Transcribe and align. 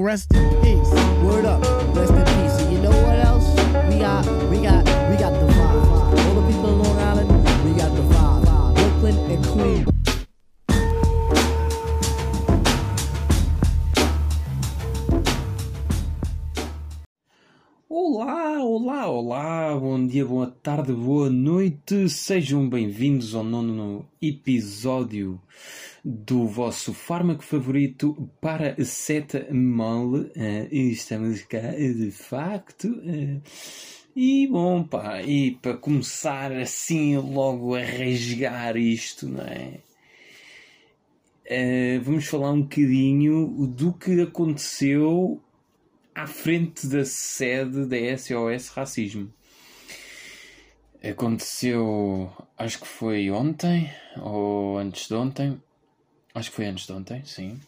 Rest 0.00 0.32
in 0.34 0.48
peace. 0.62 0.90
Word 1.22 1.44
up. 1.44 1.62
Rest 1.94 2.12
in 2.12 2.24
peace. 2.24 2.56
And 2.62 2.72
you 2.72 2.78
know 2.80 2.90
what 2.90 3.18
else? 3.18 3.48
We 3.90 3.98
got, 3.98 4.24
we 4.48 4.62
got, 4.62 4.84
we 5.10 5.16
got 5.16 5.32
the 5.32 5.46
vibe. 5.52 6.26
All 6.26 6.34
the 6.40 6.52
people 6.52 6.72
in 6.72 6.78
Long 6.82 6.98
Island, 6.98 7.30
we 7.64 7.72
got 7.78 7.94
the 7.94 8.02
vibe. 8.02 8.74
Brooklyn 8.74 9.30
and 9.30 9.46
Queens. 9.46 9.88
Olá, 17.88 18.62
olá, 18.62 19.08
olá, 19.08 19.78
bom 19.78 20.06
dia, 20.06 20.24
boa 20.24 20.46
tarde, 20.62 20.92
boa 20.92 21.28
noite, 21.28 22.08
sejam 22.08 22.68
bem-vindos 22.68 23.34
ao 23.34 23.44
nono 23.44 24.06
episódio 24.20 25.40
do 26.04 26.46
vosso 26.46 26.92
fármaco 26.92 27.44
favorito 27.44 28.28
para 28.40 28.82
seta 28.84 29.46
mole. 29.52 30.32
Uh, 30.36 30.68
estamos 30.70 31.42
cá 31.42 31.70
de 31.70 32.10
facto. 32.10 32.88
Uh, 32.88 33.40
e 34.14 34.46
bom, 34.46 34.84
pá, 34.84 35.22
e 35.22 35.52
para 35.52 35.76
começar 35.76 36.52
assim 36.52 37.16
logo 37.16 37.74
a 37.74 37.80
rasgar 37.80 38.76
isto, 38.76 39.28
não 39.28 39.44
é? 39.44 39.80
Uh, 41.46 42.02
vamos 42.02 42.26
falar 42.26 42.52
um 42.52 42.62
bocadinho 42.62 43.66
do 43.68 43.92
que 43.92 44.20
aconteceu 44.20 45.40
à 46.14 46.26
frente 46.26 46.86
da 46.86 47.04
sede 47.04 47.86
da 47.86 47.96
SOS 48.18 48.68
Racismo. 48.68 49.32
Aconteceu, 51.02 52.30
acho 52.56 52.80
que 52.80 52.86
foi 52.86 53.30
ontem 53.30 53.90
ou 54.16 54.78
antes 54.78 55.08
de 55.08 55.14
ontem. 55.14 55.60
Acho 56.34 56.50
que 56.50 56.56
foi 56.56 56.66
antes 56.66 56.86
de 56.86 56.92
ontem, 56.92 57.22
sim. 57.24 57.60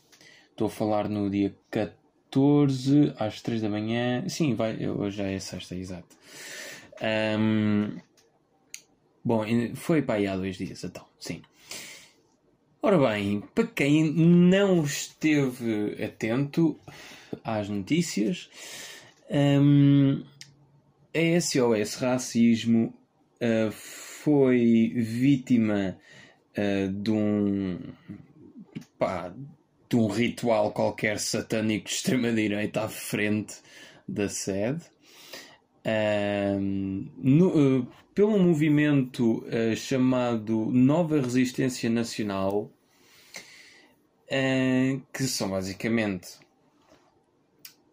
Estou 0.51 0.69
a 0.69 0.71
falar 0.71 1.09
no 1.09 1.29
dia 1.29 1.55
14 1.71 3.13
às 3.19 3.43
3 3.43 3.63
da 3.63 3.69
manhã. 3.69 4.27
Sim, 4.29 4.55
vai, 4.55 4.89
hoje 4.89 5.19
já 5.19 5.25
é 5.25 5.39
sexta, 5.39 5.75
exato. 5.75 6.17
Um, 7.39 7.99
bom, 9.25 9.45
foi 9.75 10.01
para 10.01 10.15
aí 10.15 10.27
há 10.27 10.37
dois 10.37 10.57
dias, 10.57 10.83
então, 10.83 11.05
sim. 11.19 11.43
Ora 12.81 12.99
bem, 12.99 13.43
para 13.55 13.67
quem 13.67 14.13
não 14.13 14.85
esteve 14.85 16.03
atento, 16.03 16.79
às 17.43 17.69
notícias. 17.69 18.49
Um, 19.31 20.23
a 21.15 21.41
SOS 21.41 21.95
Racismo 21.97 22.95
uh, 23.41 23.73
foi 23.73 24.93
vítima 24.97 25.99
uh, 26.57 26.93
de 26.93 27.11
um 27.11 27.79
pá, 29.05 29.35
de 29.89 29.97
um 29.97 30.07
ritual 30.07 30.73
qualquer 30.73 31.19
satânico 31.19 31.89
de 31.89 31.95
extrema-direita 31.95 32.83
à 32.83 32.89
frente 32.89 33.57
da 34.09 34.29
sede. 34.29 34.83
Um, 35.87 37.11
no, 37.19 37.81
uh, 37.81 37.89
pelo 38.15 38.39
movimento 38.39 39.45
chamado 39.77 40.67
Nova 40.71 41.21
Resistência 41.21 41.91
Nacional, 41.91 42.71
que 45.13 45.25
são 45.25 45.51
basicamente 45.51 46.39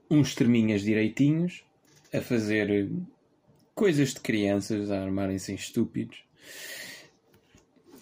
uns 0.09 0.35
terminhas 0.35 0.83
direitinhos 0.83 1.63
a 2.13 2.21
fazer 2.21 2.87
coisas 3.73 4.13
de 4.13 4.19
crianças, 4.19 4.91
a 4.91 5.01
armarem-se 5.01 5.55
estúpidos 5.55 6.23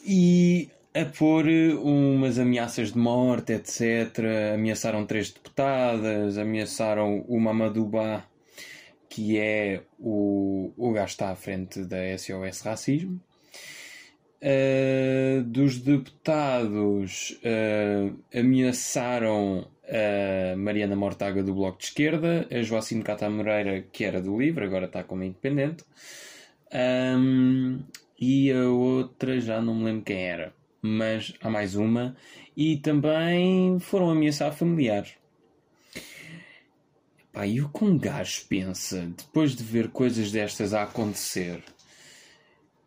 e 0.05 0.69
a 0.94 1.06
pôr 1.06 1.45
umas 1.82 2.40
ameaças 2.40 2.92
de 2.92 2.98
morte, 2.98 3.54
etc. 3.54 4.54
Ameaçaram 4.54 5.06
três 5.06 5.32
deputadas, 5.32 6.38
ameaçaram 6.38 7.23
o 7.28 7.40
Mamadouba, 7.40 8.23
que 9.08 9.38
é 9.38 9.84
o, 10.00 10.72
o 10.78 10.92
gajo 10.92 11.12
está 11.12 11.30
à 11.30 11.36
frente 11.36 11.84
da 11.84 11.98
SOS 12.17 12.61
Racismo. 12.61 13.20
Uh, 14.42 15.44
dos 15.44 15.80
deputados 15.80 17.38
uh, 17.44 18.17
ameaçaram 18.33 19.67
a 19.89 20.55
Mariana 20.55 20.95
Mortaga 20.95 21.44
do 21.44 21.54
Bloco 21.54 21.80
de 21.80 21.86
Esquerda, 21.86 22.48
a 22.49 22.61
Joacim 22.61 23.02
Cata 23.02 23.30
Moreira, 23.30 23.82
que 23.92 24.05
era 24.05 24.22
do 24.22 24.39
Livre, 24.39 24.64
agora 24.64 24.86
está 24.86 25.04
como 25.04 25.23
independente, 25.23 25.83
um, 27.17 27.80
e 28.20 28.52
a 28.52 28.70
outra 28.70 29.39
já 29.42 29.61
não 29.61 29.76
me 29.76 29.86
lembro 29.86 30.04
quem 30.04 30.30
era, 30.30 30.54
mas 30.82 31.34
há 31.42 31.50
mais 31.50 31.76
uma, 31.76 32.16
e 32.56 32.78
também 32.78 33.80
foram 33.80 34.10
ameaçar 34.10 34.54
familiares. 34.54 35.14
Pá, 37.32 37.45
e 37.45 37.62
o 37.62 37.70
que 37.70 37.84
um 37.84 37.98
gajo 37.98 38.45
pensa 38.48 39.12
depois 39.17 39.56
de 39.56 39.64
ver 39.64 39.90
coisas 39.90 40.32
destas 40.32 40.73
a 40.73 40.84
acontecer 40.84 41.64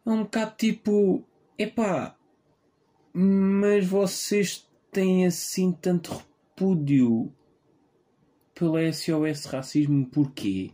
é 0.04 0.10
um 0.10 0.24
bocado 0.24 0.54
tipo: 0.56 1.24
epá, 1.56 2.16
mas 3.12 3.86
vocês 3.86 4.68
têm 4.90 5.26
assim 5.26 5.72
tanto 5.72 6.12
repúdio 6.12 7.32
pela 8.54 8.92
SOS 8.92 9.46
Racismo 9.46 10.06
porquê? 10.06 10.72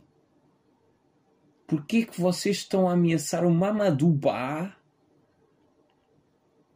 Porquê 1.67 2.06
que 2.06 2.19
vocês 2.19 2.56
estão 2.56 2.89
a 2.89 2.95
ameaçar 2.95 3.45
o 3.45 3.50
eh, 3.50 4.78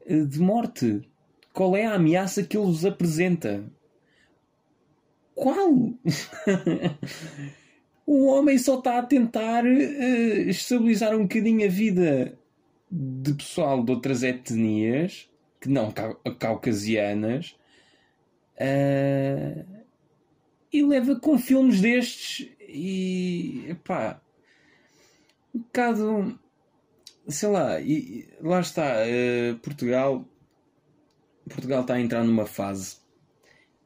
de 0.07 0.39
morte? 0.41 1.03
Qual 1.53 1.77
é 1.77 1.85
a 1.85 1.95
ameaça 1.95 2.43
que 2.43 2.57
ele 2.57 2.67
vos 2.67 2.85
apresenta? 2.85 3.65
Qual? 5.35 5.73
o 8.07 8.27
homem 8.27 8.59
só 8.59 8.79
está 8.79 8.99
a 8.99 9.03
tentar 9.03 9.65
uh, 9.65 10.49
estabilizar 10.49 11.15
um 11.15 11.23
bocadinho 11.23 11.67
a 11.67 11.71
vida 11.71 12.39
de 12.91 13.35
pessoal 13.35 13.83
de 13.83 13.91
outras 13.93 14.23
etnias, 14.23 15.29
que 15.61 15.69
não 15.69 15.93
caucasianas, 16.39 17.57
Uh, 18.63 19.65
e 20.73 20.85
leva 20.85 21.19
com 21.19 21.39
filmes 21.39 21.81
destes 21.81 22.49
e 22.61 23.77
pá, 23.83 24.21
um 25.55 25.59
bocado 25.59 26.39
sei 27.33 27.49
lá, 27.49 27.81
e, 27.81 28.29
lá 28.41 28.61
está 28.61 28.83
uh, 28.83 29.59
Portugal 29.59 30.25
Portugal 31.49 31.83
está 31.83 31.95
a 31.95 32.01
entrar 32.01 32.23
numa 32.23 32.47
fase 32.47 32.97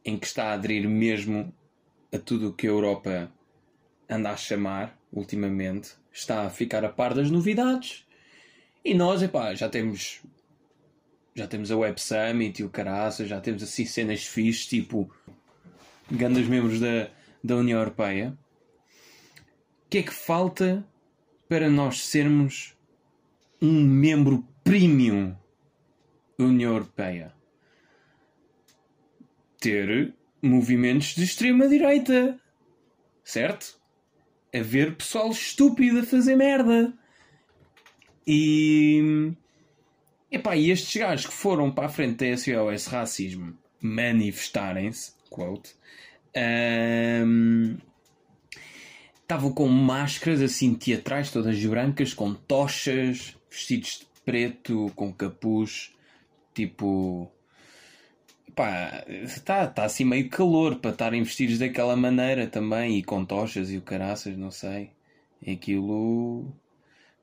em 0.04 0.18
que 0.18 0.26
está 0.26 0.50
a 0.50 0.52
aderir 0.52 0.88
mesmo 0.88 1.52
a 2.12 2.18
tudo 2.18 2.50
o 2.50 2.52
que 2.52 2.66
a 2.66 2.70
Europa 2.70 3.32
anda 4.08 4.30
a 4.30 4.36
chamar 4.36 4.96
ultimamente, 5.12 5.92
está 6.12 6.46
a 6.46 6.50
ficar 6.50 6.84
a 6.84 6.88
par 6.88 7.14
das 7.14 7.30
novidades 7.30 8.06
e 8.84 8.94
nós 8.94 9.22
epá, 9.22 9.54
já 9.54 9.68
temos 9.68 10.22
já 11.34 11.46
temos 11.46 11.70
a 11.70 11.76
Web 11.76 12.00
Summit 12.00 12.62
e 12.62 12.64
o 12.64 12.70
caraça, 12.70 13.26
já 13.26 13.40
temos 13.40 13.62
assim 13.62 13.84
cenas 13.84 14.24
fixes, 14.24 14.66
tipo 14.66 15.10
grandes 16.10 16.48
membros 16.48 16.80
da, 16.80 17.10
da 17.42 17.56
União 17.56 17.78
Europeia. 17.78 18.38
O 19.84 19.88
que 19.90 19.98
é 19.98 20.02
que 20.02 20.14
falta 20.14 20.86
para 21.48 21.68
nós 21.68 22.06
sermos 22.06 22.75
um 23.60 23.82
membro 23.82 24.46
premium 24.62 25.36
da 26.38 26.44
União 26.44 26.72
Europeia? 26.72 27.34
Ter 29.58 30.14
movimentos 30.42 31.14
de 31.14 31.24
extrema-direita, 31.24 32.38
certo? 33.24 33.78
Haver 34.54 34.94
pessoal 34.94 35.30
estúpido 35.30 36.00
a 36.00 36.04
fazer 36.04 36.36
merda. 36.36 36.92
E 38.26 39.34
Epá, 40.30 40.56
e 40.56 40.70
estes 40.70 41.00
gajos 41.00 41.26
que 41.26 41.32
foram 41.32 41.70
para 41.70 41.86
a 41.86 41.88
frente 41.88 42.16
da 42.16 42.36
SOS 42.36 42.86
Racismo 42.86 43.56
manifestarem-se, 43.80 45.12
quote, 45.30 45.74
um, 47.24 47.76
estavam 49.22 49.52
com 49.52 49.68
máscaras 49.68 50.42
assim 50.42 50.74
teatrais, 50.74 51.30
todas 51.30 51.64
brancas, 51.64 52.12
com 52.12 52.34
tochas, 52.34 53.35
vestidos 53.50 54.00
de 54.00 54.06
preto, 54.24 54.90
com 54.94 55.12
capuz, 55.12 55.92
tipo. 56.54 57.30
Pá, 58.54 59.04
está 59.08 59.66
tá 59.66 59.84
assim 59.84 60.04
meio 60.04 60.30
calor 60.30 60.76
para 60.76 60.90
estarem 60.90 61.22
vestidos 61.22 61.58
daquela 61.58 61.94
maneira 61.94 62.46
também 62.46 62.98
e 62.98 63.02
com 63.02 63.24
tochas 63.24 63.70
e 63.70 63.76
o 63.76 63.82
caraças, 63.82 64.36
não 64.36 64.50
sei. 64.50 64.90
Aquilo 65.46 66.54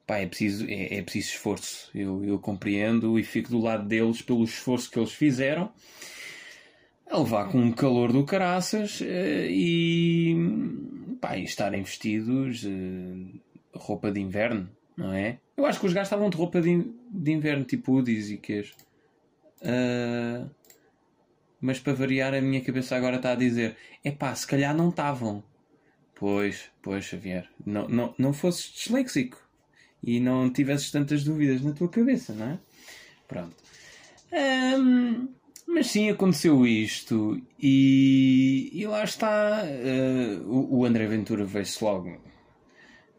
pá, 0.06 0.18
é 0.20 0.28
preciso, 0.28 0.66
é, 0.70 0.98
é 0.98 1.02
preciso 1.02 1.30
esforço. 1.30 1.90
Eu, 1.96 2.24
eu 2.24 2.40
compreendo 2.40 3.18
e 3.18 3.24
fico 3.24 3.50
do 3.50 3.60
lado 3.60 3.88
deles 3.88 4.22
pelo 4.22 4.44
esforço 4.44 4.90
que 4.92 5.00
eles 5.00 5.12
fizeram 5.12 5.72
a 7.10 7.18
levar 7.18 7.50
com 7.50 7.60
um 7.60 7.72
calor 7.72 8.12
do 8.12 8.26
caraças 8.26 9.02
eh, 9.02 9.48
e, 9.50 10.36
pá, 11.22 11.38
e 11.38 11.44
estarem 11.44 11.84
vestidos 11.84 12.64
uh, 12.64 13.40
roupa 13.76 14.12
de 14.12 14.20
inverno, 14.20 14.70
não 14.96 15.14
é? 15.14 15.40
Eu 15.56 15.66
acho 15.66 15.80
que 15.80 15.86
os 15.86 15.94
gajos 15.94 16.08
estavam 16.08 16.30
de 16.30 16.38
roupa 16.38 16.62
de, 16.62 16.92
de 17.10 17.32
inverno, 17.32 17.64
tipo 17.64 17.94
Udis 17.94 18.30
e 18.30 18.38
quês. 18.38 18.74
Uh, 19.62 20.50
mas 21.62 21.80
para 21.80 21.94
variar 21.94 22.34
a 22.34 22.42
minha 22.42 22.62
cabeça 22.62 22.96
agora 22.96 23.18
está 23.18 23.32
a 23.32 23.36
dizer: 23.36 23.78
é 24.04 24.12
pá, 24.12 24.34
se 24.36 24.46
calhar 24.46 24.76
não 24.76 24.90
estavam. 24.90 25.44
Pois, 26.16 26.70
pois, 26.82 27.06
Xavier, 27.06 27.50
não, 27.66 27.88
não, 27.88 28.16
não 28.18 28.34
fosses 28.34 28.72
disléxico 28.72 29.38
e 30.04 30.20
não 30.20 30.52
tivesses 30.52 30.92
tantas 30.92 31.24
dúvidas 31.24 31.62
na 31.62 31.72
tua 31.72 31.90
cabeça, 31.90 32.34
não 32.34 32.46
é? 32.48 32.60
Pronto. 33.28 33.56
Hum, 34.32 35.30
mas 35.68 35.88
sim, 35.88 36.10
aconteceu 36.10 36.66
isto 36.68 37.42
e, 37.60 38.70
e 38.74 38.86
lá 38.86 39.04
está. 39.04 39.64
Uh, 39.64 40.48
o, 40.48 40.80
o 40.80 40.86
André 40.86 41.08
Ventura 41.08 41.46
veio-se 41.46 41.84
logo, 41.84 42.18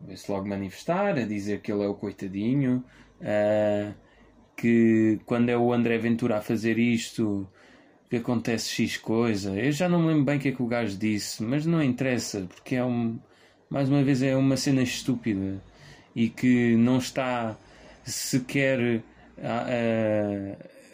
veio-se 0.07 0.31
logo 0.31 0.49
manifestar, 0.49 1.19
a 1.19 1.25
dizer 1.25 1.61
que 1.61 1.73
ele 1.73 1.85
é 1.85 1.89
o 1.89 1.95
coitadinho, 1.95 2.85
uh, 3.21 3.95
que 4.57 5.19
quando 5.27 5.49
é 5.49 5.57
o 5.57 5.73
André 5.73 5.99
Ventura 5.99 6.39
a 6.39 6.41
fazer 6.41 6.79
isto 6.79 7.49
que 8.09 8.17
acontece 8.17 8.71
X 8.71 8.97
coisa. 8.97 9.53
Eu 9.59 9.73
já 9.73 9.89
não 9.89 10.01
me 10.01 10.09
lembro 10.09 10.25
bem 10.25 10.37
o 10.37 10.41
que 10.41 10.49
é 10.49 10.53
que 10.53 10.63
o 10.63 10.67
gajo 10.67 10.97
disse, 10.97 11.43
mas 11.43 11.67
não 11.67 11.83
interessa, 11.83 12.43
porque 12.43 12.77
é 12.77 12.85
um. 12.85 13.19
Mais 13.69 13.89
uma 13.89 14.05
vez 14.05 14.23
é 14.23 14.37
uma 14.37 14.57
cena 14.57 14.83
estúpida 14.83 15.61
e 16.15 16.29
que 16.29 16.77
não 16.77 16.99
está 16.99 17.57
sequer 18.05 19.03
a, 19.43 19.67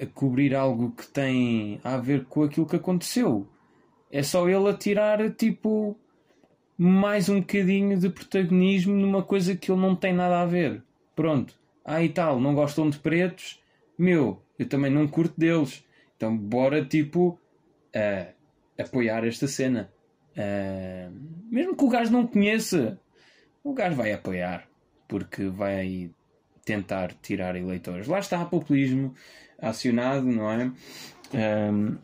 a, 0.00 0.04
a 0.04 0.06
cobrir 0.14 0.54
algo 0.54 0.92
que 0.92 1.06
tem 1.08 1.80
a 1.84 1.98
ver 1.98 2.24
com 2.24 2.44
aquilo 2.44 2.66
que 2.66 2.76
aconteceu. 2.76 3.46
É 4.10 4.22
só 4.22 4.48
ele 4.48 4.68
a 4.68 4.72
tirar 4.74 5.30
tipo 5.34 5.98
mais 6.82 7.28
um 7.28 7.40
bocadinho 7.40 7.98
de 7.98 8.08
protagonismo 8.08 8.94
numa 8.94 9.22
coisa 9.22 9.54
que 9.54 9.70
ele 9.70 9.82
não 9.82 9.94
tem 9.94 10.14
nada 10.14 10.40
a 10.40 10.46
ver. 10.46 10.82
Pronto. 11.14 11.52
Ah 11.84 12.02
e 12.02 12.08
tal, 12.08 12.40
não 12.40 12.54
gostam 12.54 12.88
de 12.88 12.98
pretos? 12.98 13.62
Meu, 13.98 14.40
eu 14.58 14.66
também 14.66 14.90
não 14.90 15.06
curto 15.06 15.38
deles. 15.38 15.84
Então 16.16 16.34
bora 16.34 16.82
tipo 16.82 17.38
uh, 17.94 18.34
apoiar 18.78 19.26
esta 19.26 19.46
cena. 19.46 19.92
Uh, 20.32 21.14
mesmo 21.50 21.76
que 21.76 21.84
o 21.84 21.88
gajo 21.90 22.10
não 22.10 22.26
conheça, 22.26 22.98
o 23.62 23.74
gajo 23.74 23.96
vai 23.96 24.14
apoiar 24.14 24.66
porque 25.06 25.48
vai 25.48 26.10
tentar 26.64 27.12
tirar 27.20 27.56
eleitores. 27.56 28.06
Lá 28.06 28.20
está 28.20 28.42
populismo 28.46 29.14
acionado, 29.60 30.24
não 30.24 30.50
é? 30.50 30.72
Um, 31.34 31.98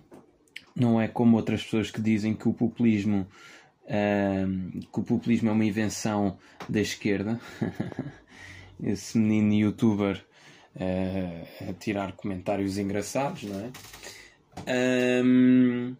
não 0.74 1.00
é 1.00 1.08
como 1.08 1.38
outras 1.38 1.64
pessoas 1.64 1.90
que 1.90 2.02
dizem 2.02 2.34
que 2.34 2.46
o 2.46 2.52
populismo 2.52 3.26
um, 3.88 4.80
que 4.80 5.00
o 5.00 5.02
populismo 5.02 5.48
é 5.48 5.52
uma 5.52 5.64
invenção 5.64 6.38
da 6.68 6.80
esquerda. 6.80 7.40
Esse 8.82 9.16
menino 9.16 9.54
youtuber 9.54 10.22
uh, 10.76 11.70
a 11.70 11.72
tirar 11.74 12.12
comentários 12.12 12.78
engraçados, 12.78 13.44
não 13.44 13.60
é? 13.60 15.22
Um, 15.24 15.96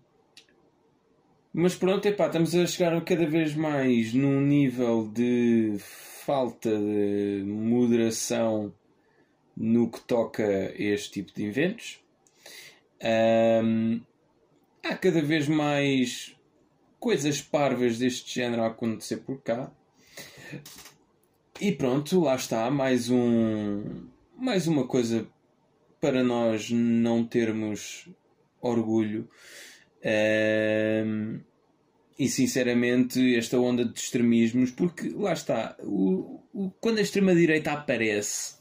mas 1.53 1.75
pronto, 1.75 2.06
epá, 2.06 2.27
estamos 2.27 2.55
a 2.55 2.67
chegar 2.67 3.00
cada 3.03 3.27
vez 3.27 3.55
mais 3.55 4.12
num 4.12 4.41
nível 4.41 5.11
de 5.12 5.77
falta 5.79 6.71
de 6.71 7.43
moderação 7.47 8.75
no 9.56 9.91
que 9.91 10.00
toca 10.03 10.44
a 10.44 10.75
este 10.75 11.12
tipo 11.12 11.33
de 11.35 11.47
eventos. 11.47 11.99
Um, 13.03 14.00
há 14.83 14.97
cada 14.97 15.23
vez 15.23 15.49
mais 15.49 16.36
coisas 17.06 17.41
parvas 17.41 17.99
deste 17.99 18.35
género 18.35 18.64
a 18.64 18.67
acontecer 18.67 19.19
por 19.19 19.41
cá. 19.41 19.70
E 21.61 21.70
pronto, 21.70 22.19
lá 22.19 22.35
está, 22.35 22.69
mais 22.69 23.08
um 23.08 24.08
mais 24.37 24.67
uma 24.67 24.88
coisa 24.88 25.25
para 26.00 26.25
nós 26.25 26.69
não 26.73 27.25
termos 27.25 28.08
orgulho. 28.61 29.29
Um, 30.05 31.38
e 32.19 32.29
sinceramente 32.29 33.37
esta 33.37 33.56
onda 33.56 33.85
de 33.85 33.97
extremismos, 33.97 34.73
porque 34.73 35.09
lá 35.11 35.32
está, 35.32 35.76
o, 35.85 36.41
o, 36.52 36.73
quando 36.81 36.99
a 36.99 37.02
extrema-direita 37.02 37.70
aparece, 37.70 38.56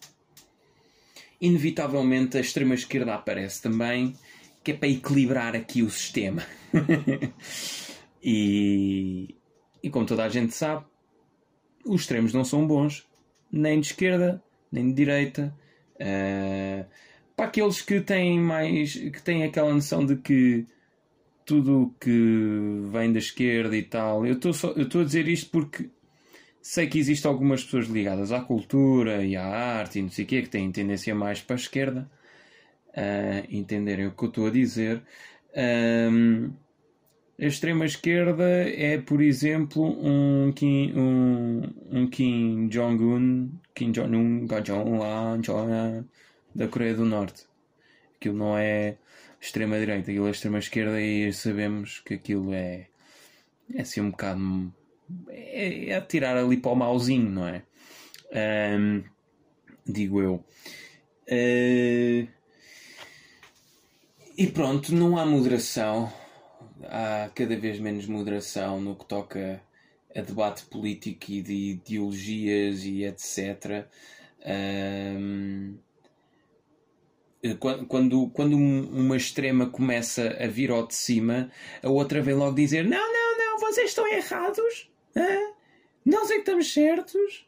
inevitavelmente 1.41 2.37
a 2.37 2.41
extrema-esquerda 2.41 3.15
aparece 3.15 3.59
também, 3.59 4.15
que 4.63 4.69
é 4.69 4.75
para 4.75 4.87
equilibrar 4.87 5.55
aqui 5.55 5.81
o 5.81 5.89
sistema. 5.89 6.45
e, 8.27 9.37
e 9.83 9.89
como 9.91 10.07
toda 10.07 10.23
a 10.23 10.29
gente 10.29 10.55
sabe, 10.55 10.83
os 11.85 12.01
extremos 12.01 12.33
não 12.33 12.43
são 12.43 12.65
bons, 12.65 13.07
nem 13.51 13.79
de 13.79 13.87
esquerda, 13.87 14.43
nem 14.71 14.87
de 14.87 14.93
direita. 14.93 15.55
Uh, 15.95 16.85
para 17.35 17.45
aqueles 17.45 17.83
que 17.83 18.01
têm 18.01 18.39
mais 18.39 18.93
que 18.95 19.21
têm 19.21 19.43
aquela 19.43 19.71
noção 19.71 20.03
de 20.03 20.15
que 20.15 20.65
tudo 21.45 21.93
que 21.99 22.81
vem 22.91 23.13
da 23.13 23.19
esquerda 23.19 23.77
e 23.77 23.83
tal. 23.83 24.25
Eu 24.25 24.33
estou 24.33 25.01
a 25.01 25.03
dizer 25.03 25.27
isto 25.27 25.51
porque 25.51 25.91
sei 26.59 26.87
que 26.87 26.97
existem 26.97 27.29
algumas 27.29 27.63
pessoas 27.63 27.85
ligadas 27.85 28.31
à 28.31 28.41
cultura 28.41 29.23
e 29.23 29.35
à 29.35 29.45
arte 29.45 29.99
e 29.99 30.01
não 30.01 30.09
sei 30.09 30.25
o 30.25 30.27
quê, 30.27 30.41
que 30.41 30.49
têm 30.49 30.71
tendência 30.71 31.13
mais 31.13 31.41
para 31.41 31.55
a 31.55 31.59
esquerda 31.59 32.09
uh, 32.89 33.47
entenderem 33.55 34.07
o 34.07 34.11
que 34.11 34.23
eu 34.23 34.29
estou 34.29 34.47
a 34.47 34.49
dizer. 34.49 35.03
Um, 35.55 36.51
a 37.37 37.45
extrema 37.45 37.85
esquerda 37.85 38.43
é, 38.43 38.97
por 38.97 39.21
exemplo, 39.21 39.83
um 39.83 40.53
Kim, 40.53 40.93
um, 40.95 41.63
um 41.91 42.07
Kim 42.07 42.67
Jong-un, 42.69 43.51
Kim 43.73 43.91
Jong-un, 43.91 44.47
Jong 45.41 46.05
da 46.53 46.67
Coreia 46.69 46.93
do 46.93 47.05
Norte. 47.05 47.45
Aquilo 48.15 48.37
não 48.37 48.57
é 48.57 48.97
extrema-direita, 49.41 50.11
aquilo 50.11 50.27
é 50.27 50.31
extrema-esquerda 50.31 51.01
e 51.01 51.33
sabemos 51.33 51.99
que 51.99 52.13
aquilo 52.13 52.53
é, 52.53 52.87
é 53.73 53.81
assim 53.81 53.99
um 53.99 54.11
bocado. 54.11 54.73
É, 55.27 55.89
é 55.89 55.95
ali 56.39 56.57
para 56.57 56.71
o 56.71 56.75
mauzinho, 56.75 57.29
não 57.29 57.47
é? 57.47 57.63
Um, 58.79 59.03
digo 59.85 60.21
eu. 60.21 60.43
Uh, 61.27 62.27
e 64.37 64.47
pronto, 64.47 64.95
não 64.95 65.17
há 65.17 65.25
moderação. 65.25 66.11
Há 66.83 67.29
cada 67.33 67.55
vez 67.57 67.79
menos 67.79 68.05
moderação 68.05 68.81
no 68.81 68.95
que 68.95 69.05
toca 69.05 69.61
a 70.15 70.21
debate 70.21 70.65
político 70.65 71.31
e 71.31 71.41
de 71.41 71.53
ideologias 71.71 72.83
e 72.83 73.03
etc. 73.03 73.87
Um, 74.45 75.77
quando, 77.87 78.29
quando 78.29 78.55
uma 78.55 79.17
extrema 79.17 79.67
começa 79.67 80.35
a 80.39 80.47
vir 80.47 80.71
ao 80.71 80.87
de 80.87 80.95
cima, 80.95 81.51
a 81.83 81.89
outra 81.89 82.21
vem 82.21 82.33
logo 82.33 82.55
dizer: 82.55 82.83
Não, 82.85 83.13
não, 83.13 83.37
não, 83.37 83.59
vocês 83.59 83.89
estão 83.89 84.07
errados, 84.07 84.89
hein? 85.15 85.53
nós 86.05 86.29
é 86.29 86.35
que 86.35 86.39
estamos 86.39 86.71
certos 86.71 87.47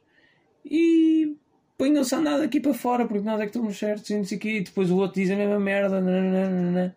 e 0.65 1.35
ponham-se 1.77 2.13
a 2.15 2.17
andar 2.17 2.39
daqui 2.39 2.59
para 2.59 2.73
fora 2.73 3.07
porque 3.07 3.23
nós 3.23 3.39
é 3.39 3.43
que 3.43 3.49
estamos 3.49 3.77
certos 3.77 4.09
e 4.09 4.17
não 4.17 4.25
sei 4.25 4.37
o 4.37 4.41
quê. 4.41 4.49
E 4.57 4.61
depois 4.61 4.91
o 4.91 4.97
outro 4.97 5.21
diz 5.21 5.31
a 5.31 5.35
mesma 5.35 5.59
merda. 5.59 6.01
Nananana. 6.01 6.95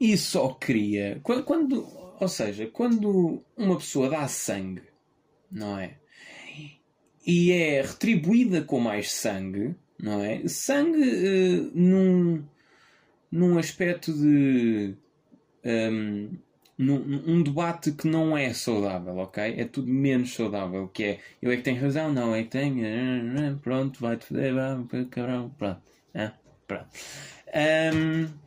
E 0.00 0.16
só 0.16 0.48
cria. 0.48 1.20
Quando, 1.22 1.44
quando, 1.44 1.88
ou 2.20 2.28
seja, 2.28 2.66
quando 2.66 3.42
uma 3.56 3.76
pessoa 3.76 4.10
dá 4.10 4.28
sangue, 4.28 4.82
não 5.50 5.78
é? 5.78 5.98
E 7.26 7.52
é 7.52 7.82
retribuída 7.82 8.62
com 8.62 8.78
mais 8.78 9.10
sangue 9.12 9.74
não 9.98 10.22
é? 10.22 10.46
Sangue 10.48 11.02
uh, 11.02 11.70
num, 11.74 12.44
num 13.30 13.58
aspecto 13.58 14.12
de. 14.12 14.94
Um, 15.64 15.68
ehm, 15.70 16.38
num, 16.78 17.22
um 17.26 17.42
debate 17.42 17.92
que 17.92 18.06
não 18.06 18.36
é 18.36 18.52
saudável, 18.52 19.16
ok? 19.16 19.54
É 19.56 19.64
tudo 19.64 19.88
menos 19.88 20.34
saudável. 20.34 20.88
Que 20.88 21.04
é 21.04 21.20
eu 21.40 21.50
é 21.50 21.56
que 21.56 21.62
tenho 21.62 21.80
razão, 21.80 22.12
não, 22.12 22.34
é 22.34 22.42
que 22.42 22.50
tenho. 22.50 22.84
Pronto, 23.62 23.98
vai-te 24.00 24.26
foder, 24.26 24.54
pronto. 24.88 25.82
Pronto. 26.66 26.88
Um, 27.94 28.45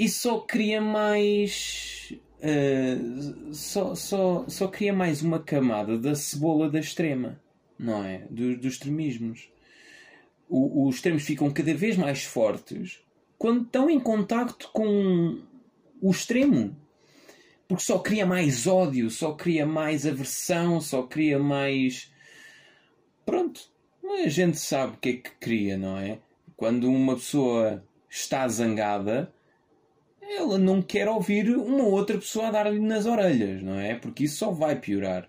e 0.00 0.08
só 0.08 0.40
cria 0.40 0.80
mais. 0.80 2.12
Uh, 2.40 3.52
só, 3.54 3.94
só, 3.94 4.44
só 4.48 4.68
cria 4.68 4.92
mais 4.92 5.22
uma 5.22 5.38
camada 5.38 5.98
da 5.98 6.14
cebola 6.14 6.70
da 6.70 6.80
extrema, 6.80 7.40
não 7.78 8.02
é? 8.04 8.26
Do, 8.30 8.56
dos 8.56 8.72
extremismos 8.74 9.50
o, 10.50 10.88
os 10.88 10.96
extremos 10.96 11.22
ficam 11.22 11.50
cada 11.50 11.72
vez 11.72 11.96
mais 11.96 12.24
fortes 12.24 13.00
quando 13.38 13.62
estão 13.62 13.88
em 13.88 14.00
contacto 14.00 14.68
com 14.72 15.40
o 16.02 16.10
extremo. 16.10 16.76
Porque 17.66 17.84
só 17.84 18.00
cria 18.00 18.26
mais 18.26 18.66
ódio, 18.66 19.08
só 19.08 19.32
cria 19.32 19.64
mais 19.64 20.04
aversão, 20.04 20.80
só 20.80 21.04
cria 21.04 21.38
mais. 21.38 22.12
Pronto. 23.24 23.70
A 24.24 24.28
gente 24.28 24.58
sabe 24.58 24.94
o 24.94 24.98
que 24.98 25.08
é 25.08 25.12
que 25.12 25.30
cria, 25.38 25.78
não 25.78 25.96
é? 25.96 26.18
Quando 26.56 26.90
uma 26.90 27.14
pessoa 27.14 27.82
está 28.10 28.46
zangada, 28.48 29.32
ela 30.36 30.58
não 30.58 30.80
quer 30.80 31.08
ouvir 31.08 31.50
uma 31.50 31.84
outra 31.84 32.16
pessoa 32.18 32.50
dar-lhe 32.50 32.78
nas 32.78 33.06
orelhas, 33.06 33.62
não 33.62 33.78
é? 33.78 33.94
Porque 33.94 34.24
isso 34.24 34.36
só 34.36 34.50
vai 34.50 34.76
piorar. 34.76 35.28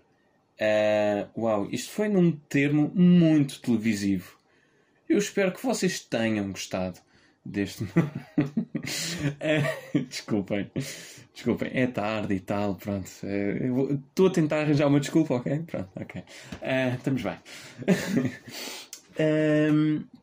Uh, 0.60 1.40
uau, 1.40 1.68
isto 1.70 1.90
foi 1.90 2.08
num 2.08 2.32
termo 2.32 2.90
muito 2.94 3.60
televisivo. 3.60 4.36
Eu 5.08 5.18
espero 5.18 5.52
que 5.52 5.64
vocês 5.64 6.00
tenham 6.00 6.50
gostado 6.52 7.00
deste. 7.44 7.86
É, 9.40 9.62
desculpem, 10.08 10.70
desculpem, 11.34 11.70
é 11.72 11.86
tarde 11.86 12.34
e 12.34 12.40
tal, 12.40 12.74
pronto. 12.76 13.10
É, 13.24 13.58
estou 13.94 14.28
a 14.28 14.30
tentar 14.30 14.60
arranjar 14.60 14.86
uma 14.86 15.00
desculpa, 15.00 15.34
ok? 15.34 15.60
Pronto, 15.60 15.90
ok. 15.96 16.20
Uh, 16.20 16.94
estamos 16.96 17.22
bem. 17.22 17.38
um, 19.72 20.04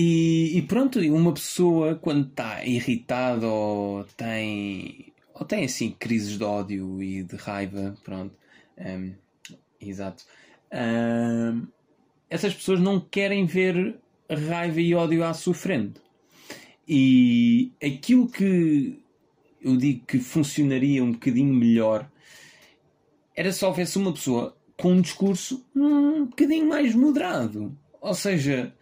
e, 0.00 0.56
e, 0.56 0.62
pronto, 0.62 1.00
uma 1.00 1.34
pessoa 1.34 1.96
quando 1.96 2.28
está 2.28 2.64
irritada 2.64 3.48
ou 3.48 4.04
tem, 4.16 5.12
ou 5.34 5.44
tem 5.44 5.64
assim 5.64 5.90
crises 5.90 6.38
de 6.38 6.44
ódio 6.44 7.02
e 7.02 7.24
de 7.24 7.34
raiva, 7.34 7.96
pronto, 8.04 8.32
um, 8.78 9.12
exato. 9.80 10.24
Um, 10.72 11.66
essas 12.30 12.54
pessoas 12.54 12.78
não 12.78 13.00
querem 13.00 13.44
ver 13.44 13.98
raiva 14.30 14.80
e 14.80 14.94
ódio 14.94 15.24
à 15.24 15.34
sua 15.34 15.52
frente. 15.52 16.00
E 16.86 17.72
aquilo 17.84 18.28
que 18.28 19.02
eu 19.60 19.76
digo 19.76 20.06
que 20.06 20.20
funcionaria 20.20 21.02
um 21.02 21.10
bocadinho 21.10 21.52
melhor 21.52 22.08
era 23.34 23.50
se 23.50 23.64
houvesse 23.64 23.98
uma 23.98 24.12
pessoa 24.12 24.56
com 24.76 24.92
um 24.92 25.00
discurso 25.00 25.66
um 25.74 26.26
bocadinho 26.26 26.68
mais 26.68 26.94
moderado. 26.94 27.76
Ou 28.00 28.14
seja, 28.14 28.72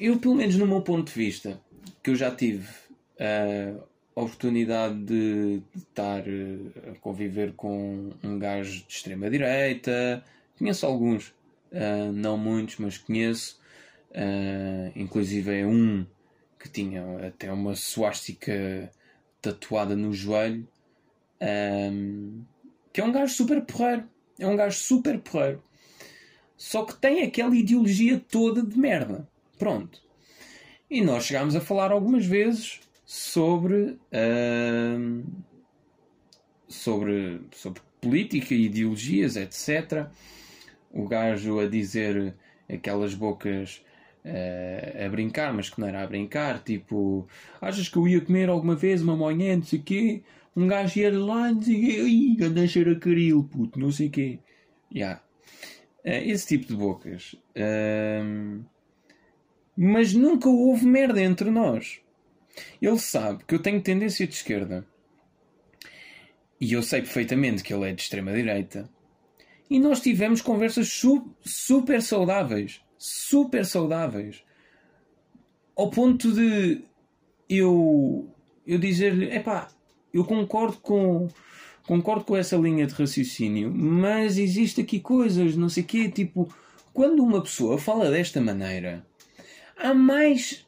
eu, 0.00 0.18
pelo 0.18 0.34
menos 0.34 0.56
no 0.56 0.66
meu 0.66 0.80
ponto 0.80 1.12
de 1.12 1.18
vista, 1.18 1.60
que 2.02 2.10
eu 2.10 2.16
já 2.16 2.34
tive 2.34 2.66
a 4.16 4.20
oportunidade 4.20 4.96
de, 5.04 5.62
estar 5.76 6.26
eh, 6.26 6.90
a 6.90 6.98
conviver 7.00 7.52
com 7.52 8.10
um 8.24 8.38
gajo 8.38 8.84
de 8.86 8.92
extrema-direita, 8.92 10.24
conheço 10.58 10.86
alguns, 10.86 11.28
uh, 11.72 12.12
não 12.12 12.36
muitos, 12.36 12.78
mas 12.78 12.98
conheço, 12.98 13.60
Uh, 14.10 14.90
inclusive 14.96 15.60
é 15.60 15.64
um 15.64 16.04
que 16.58 16.68
tinha 16.68 17.28
até 17.28 17.50
uma 17.52 17.74
suástica 17.74 18.90
tatuada 19.40 19.96
no 19.96 20.12
joelho. 20.12 20.68
Um, 21.40 22.44
que 22.92 23.00
é 23.00 23.04
um 23.04 23.12
gajo 23.12 23.32
super 23.32 23.62
porreiro. 23.62 24.08
É 24.38 24.46
um 24.46 24.56
gajo 24.56 24.78
super 24.78 25.18
porreiro. 25.20 25.62
Só 26.56 26.84
que 26.84 26.94
tem 26.96 27.22
aquela 27.22 27.56
ideologia 27.56 28.20
toda 28.20 28.62
de 28.62 28.76
merda. 28.78 29.28
Pronto. 29.60 30.00
E 30.90 31.02
nós 31.02 31.24
chegámos 31.24 31.54
a 31.54 31.60
falar 31.60 31.92
algumas 31.92 32.24
vezes 32.24 32.80
sobre. 33.04 33.98
Uh, 34.10 35.22
sobre, 36.66 37.42
sobre 37.52 37.82
política, 38.00 38.54
ideologias, 38.54 39.36
etc. 39.36 40.06
O 40.90 41.06
gajo 41.06 41.60
a 41.60 41.68
dizer 41.68 42.34
aquelas 42.72 43.12
bocas 43.12 43.84
uh, 44.24 45.04
a 45.04 45.08
brincar, 45.10 45.52
mas 45.52 45.68
que 45.68 45.78
não 45.78 45.88
era 45.88 46.02
a 46.02 46.06
brincar, 46.06 46.62
tipo, 46.62 47.28
achas 47.60 47.88
que 47.88 47.98
eu 47.98 48.08
ia 48.08 48.20
comer 48.20 48.48
alguma 48.48 48.74
vez 48.74 49.02
uma 49.02 49.16
manhã, 49.16 49.56
não 49.56 49.64
sei 49.64 49.78
o 49.78 49.82
quê? 49.82 50.22
Um 50.56 50.66
gajo 50.66 50.98
ia 50.98 51.18
lá 51.18 51.50
e 51.50 51.54
dizia, 51.56 52.02
ai, 52.02 52.46
anda 52.46 52.62
a 52.62 52.92
a 52.92 52.98
caril, 52.98 53.44
puto, 53.44 53.78
não 53.78 53.92
sei 53.92 54.06
o 54.06 54.10
quê. 54.10 54.38
Yeah. 54.90 55.20
Uh, 56.02 56.24
esse 56.24 56.46
tipo 56.46 56.66
de 56.66 56.76
bocas. 56.76 57.36
Uh, 57.54 58.64
mas 59.82 60.12
nunca 60.12 60.48
houve 60.48 60.84
merda 60.84 61.22
entre 61.22 61.50
nós. 61.50 62.00
Ele 62.82 62.98
sabe 62.98 63.44
que 63.44 63.54
eu 63.54 63.58
tenho 63.58 63.80
tendência 63.80 64.26
de 64.26 64.34
esquerda. 64.34 64.86
E 66.60 66.74
eu 66.74 66.82
sei 66.82 67.00
perfeitamente 67.00 67.62
que 67.62 67.72
ele 67.72 67.88
é 67.88 67.92
de 67.92 68.02
extrema 68.02 68.32
direita. 68.32 68.90
E 69.70 69.78
nós 69.78 70.00
tivemos 70.00 70.42
conversas 70.42 70.88
su 70.88 71.34
super 71.42 72.02
saudáveis 72.02 72.82
super 73.00 73.64
saudáveis. 73.64 74.44
Ao 75.74 75.88
ponto 75.88 76.30
de 76.30 76.82
eu, 77.48 78.28
eu 78.66 78.78
dizer-lhe: 78.78 79.34
epá, 79.34 79.68
eu 80.12 80.22
concordo 80.24 80.76
com, 80.76 81.26
concordo 81.86 82.24
com 82.24 82.36
essa 82.36 82.56
linha 82.56 82.86
de 82.86 82.92
raciocínio, 82.92 83.72
mas 83.74 84.36
existe 84.36 84.82
aqui 84.82 85.00
coisas, 85.00 85.56
não 85.56 85.70
sei 85.70 85.82
o 85.82 85.86
quê. 85.86 86.10
Tipo, 86.10 86.52
quando 86.92 87.24
uma 87.24 87.42
pessoa 87.42 87.78
fala 87.78 88.10
desta 88.10 88.40
maneira, 88.40 89.06
há 89.80 89.94
mais. 89.94 90.66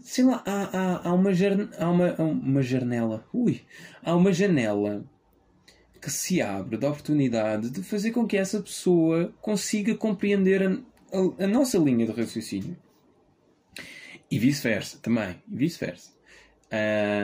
Sei 0.00 0.24
lá, 0.24 0.42
há, 0.46 0.62
há, 0.62 1.08
há, 1.08 1.12
uma, 1.12 1.30
há 1.78 1.90
uma, 1.90 2.14
uma 2.14 2.62
janela. 2.62 3.26
Ui! 3.32 3.62
Há 4.02 4.14
uma 4.14 4.32
janela 4.32 5.04
que 6.00 6.10
se 6.10 6.40
abre 6.40 6.76
da 6.76 6.88
oportunidade 6.88 7.70
de 7.70 7.82
fazer 7.82 8.12
com 8.12 8.26
que 8.26 8.36
essa 8.36 8.60
pessoa 8.60 9.34
consiga 9.40 9.94
compreender 9.94 10.62
a, 10.62 11.44
a 11.44 11.46
nossa 11.46 11.78
linha 11.78 12.06
de 12.06 12.12
raciocínio. 12.12 12.76
E 14.30 14.38
vice-versa, 14.38 14.98
também. 15.02 15.36
E 15.50 15.56
vice-versa. 15.56 16.10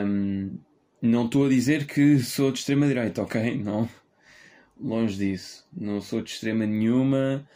Um, 0.05 0.57
não 1.01 1.25
estou 1.25 1.45
a 1.45 1.49
dizer 1.49 1.85
que 1.85 2.19
sou 2.19 2.51
de 2.51 2.59
extrema-direita, 2.59 3.21
ok? 3.21 3.57
Não. 3.57 3.89
Longe 4.79 5.17
disso. 5.17 5.67
Não 5.71 5.99
sou 6.01 6.21
de 6.21 6.31
extrema 6.31 6.65
nenhuma. 6.65 7.47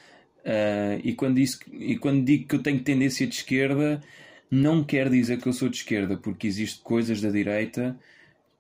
Uh, 0.46 1.02
e, 1.04 1.14
quando 1.14 1.40
isso, 1.40 1.60
e 1.72 1.98
quando 1.98 2.24
digo 2.24 2.48
que 2.48 2.56
eu 2.56 2.64
tenho 2.64 2.80
tendência 2.80 3.28
de 3.28 3.36
esquerda, 3.36 4.02
não 4.50 4.84
quer 4.84 5.10
dizer 5.10 5.42
que 5.42 5.48
eu 5.48 5.54
sou 5.54 5.68
de 5.68 5.78
esquerda, 5.78 6.18
porque 6.18 6.48
existem 6.48 6.84
coisas 6.84 7.22
da 7.22 7.30
direita 7.30 7.98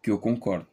que 0.01 0.11
eu 0.11 0.17
concordo. 0.19 0.67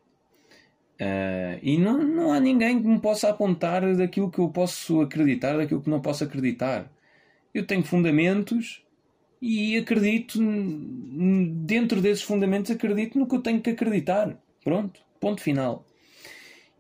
Uh, 1.01 1.59
e 1.63 1.79
não, 1.79 2.03
não 2.03 2.33
há 2.33 2.41
ninguém 2.41 2.81
que 2.81 2.87
me 2.87 3.01
possa 3.01 3.29
apontar 3.29 3.97
daquilo 3.97 4.31
que 4.31 4.39
eu 4.39 4.49
posso 4.49 5.01
acreditar, 5.01 5.57
daquilo 5.57 5.83
que 5.83 5.91
não 5.91 6.01
posso 6.01 6.25
acreditar. 6.25 6.91
Eu 7.53 7.67
tenho 7.67 7.85
fundamentos 7.85 8.85
e 9.41 9.77
acredito, 9.77 10.39
dentro 11.67 12.01
desses 12.01 12.23
fundamentos, 12.23 12.71
acredito 12.71 13.19
no 13.19 13.27
que 13.27 13.35
eu 13.35 13.43
tenho 13.43 13.61
que 13.61 13.71
acreditar. 13.71 14.37
Pronto, 14.63 15.01
ponto 15.21 15.43
final. 15.43 15.85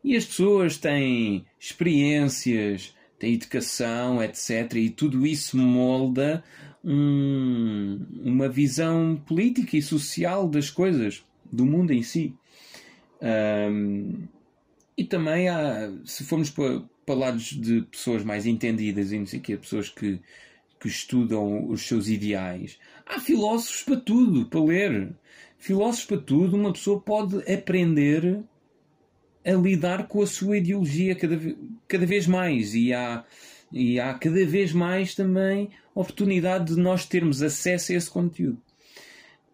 E 0.03 0.17
as 0.17 0.25
pessoas 0.25 0.79
têm 0.79 1.45
experiências, 1.59 2.95
têm 3.19 3.35
educação, 3.35 4.23
etc. 4.23 4.75
E 4.75 4.91
tudo 4.91 5.27
isso 5.27 5.57
molda 5.57 6.43
um, 6.85 7.99
uma 8.23 8.49
visão 8.49 9.17
política 9.27 9.77
e 9.77 9.83
social 9.83 10.49
das 10.49 10.71
coisas, 10.71 11.25
do 11.51 11.65
mundo 11.65 11.93
em 11.93 12.03
si. 12.03 12.35
Um, 13.23 14.27
e 14.97 15.05
também 15.05 15.49
há, 15.49 15.91
se 16.05 16.25
formos 16.25 16.51
para, 16.51 16.83
para 17.05 17.15
lados 17.15 17.45
de 17.45 17.83
pessoas 17.83 18.23
mais 18.23 18.47
entendidas 18.47 19.13
e 19.13 19.19
não 19.19 19.27
sei 19.27 19.41
o 19.41 19.43
quê, 19.43 19.57
pessoas 19.57 19.89
que, 19.89 20.21
que 20.79 20.89
estudam 20.89 21.69
os 21.69 21.83
seus 21.87 22.09
ideais, 22.09 22.79
há 23.07 23.19
filósofos 23.19 23.83
para 23.83 23.97
tudo, 23.97 24.47
para 24.47 24.63
ler. 24.63 25.13
Filósofos 25.59 26.05
para 26.05 26.19
tudo, 26.19 26.57
uma 26.57 26.73
pessoa 26.73 27.01
pode 27.01 27.37
aprender 27.51 28.45
a 29.45 29.53
lidar 29.53 30.09
com 30.09 30.23
a 30.23 30.27
sua 30.27 30.59
ideologia 30.59 31.15
cada, 31.15 31.39
cada 31.87 32.07
vez 32.07 32.27
mais 32.27 32.75
e 32.75 32.93
há, 32.93 33.25
e 33.71 34.01
há 34.01 34.15
cada 34.15 34.45
vez 34.47 34.73
mais 34.73 35.15
também 35.15 35.71
oportunidade 35.95 36.75
de 36.75 36.81
nós 36.81 37.07
termos 37.07 37.43
acesso 37.43 37.93
a 37.93 37.95
esse 37.95 38.11
conteúdo. 38.11 38.61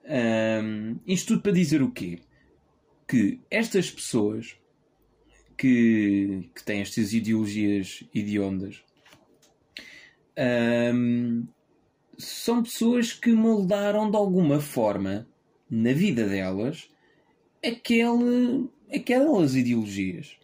Um, 0.04 0.97
isto 1.06 1.28
tudo 1.28 1.42
para 1.42 1.52
dizer 1.52 1.82
o 1.82 1.90
quê? 1.90 2.20
que 3.11 3.40
estas 3.50 3.90
pessoas 3.90 4.56
que, 5.59 6.49
que 6.54 6.62
têm 6.62 6.80
estas 6.80 7.12
ideologias 7.12 8.04
idiondas 8.14 8.85
um, 10.94 11.44
são 12.16 12.62
pessoas 12.62 13.12
que 13.12 13.32
moldaram 13.32 14.09
de 14.09 14.16
alguma 14.16 14.61
forma 14.61 15.26
na 15.68 15.92
vida 15.92 16.25
delas 16.28 16.88
aquele, 17.64 18.69
aquelas 18.93 19.55
ideologias. 19.55 20.37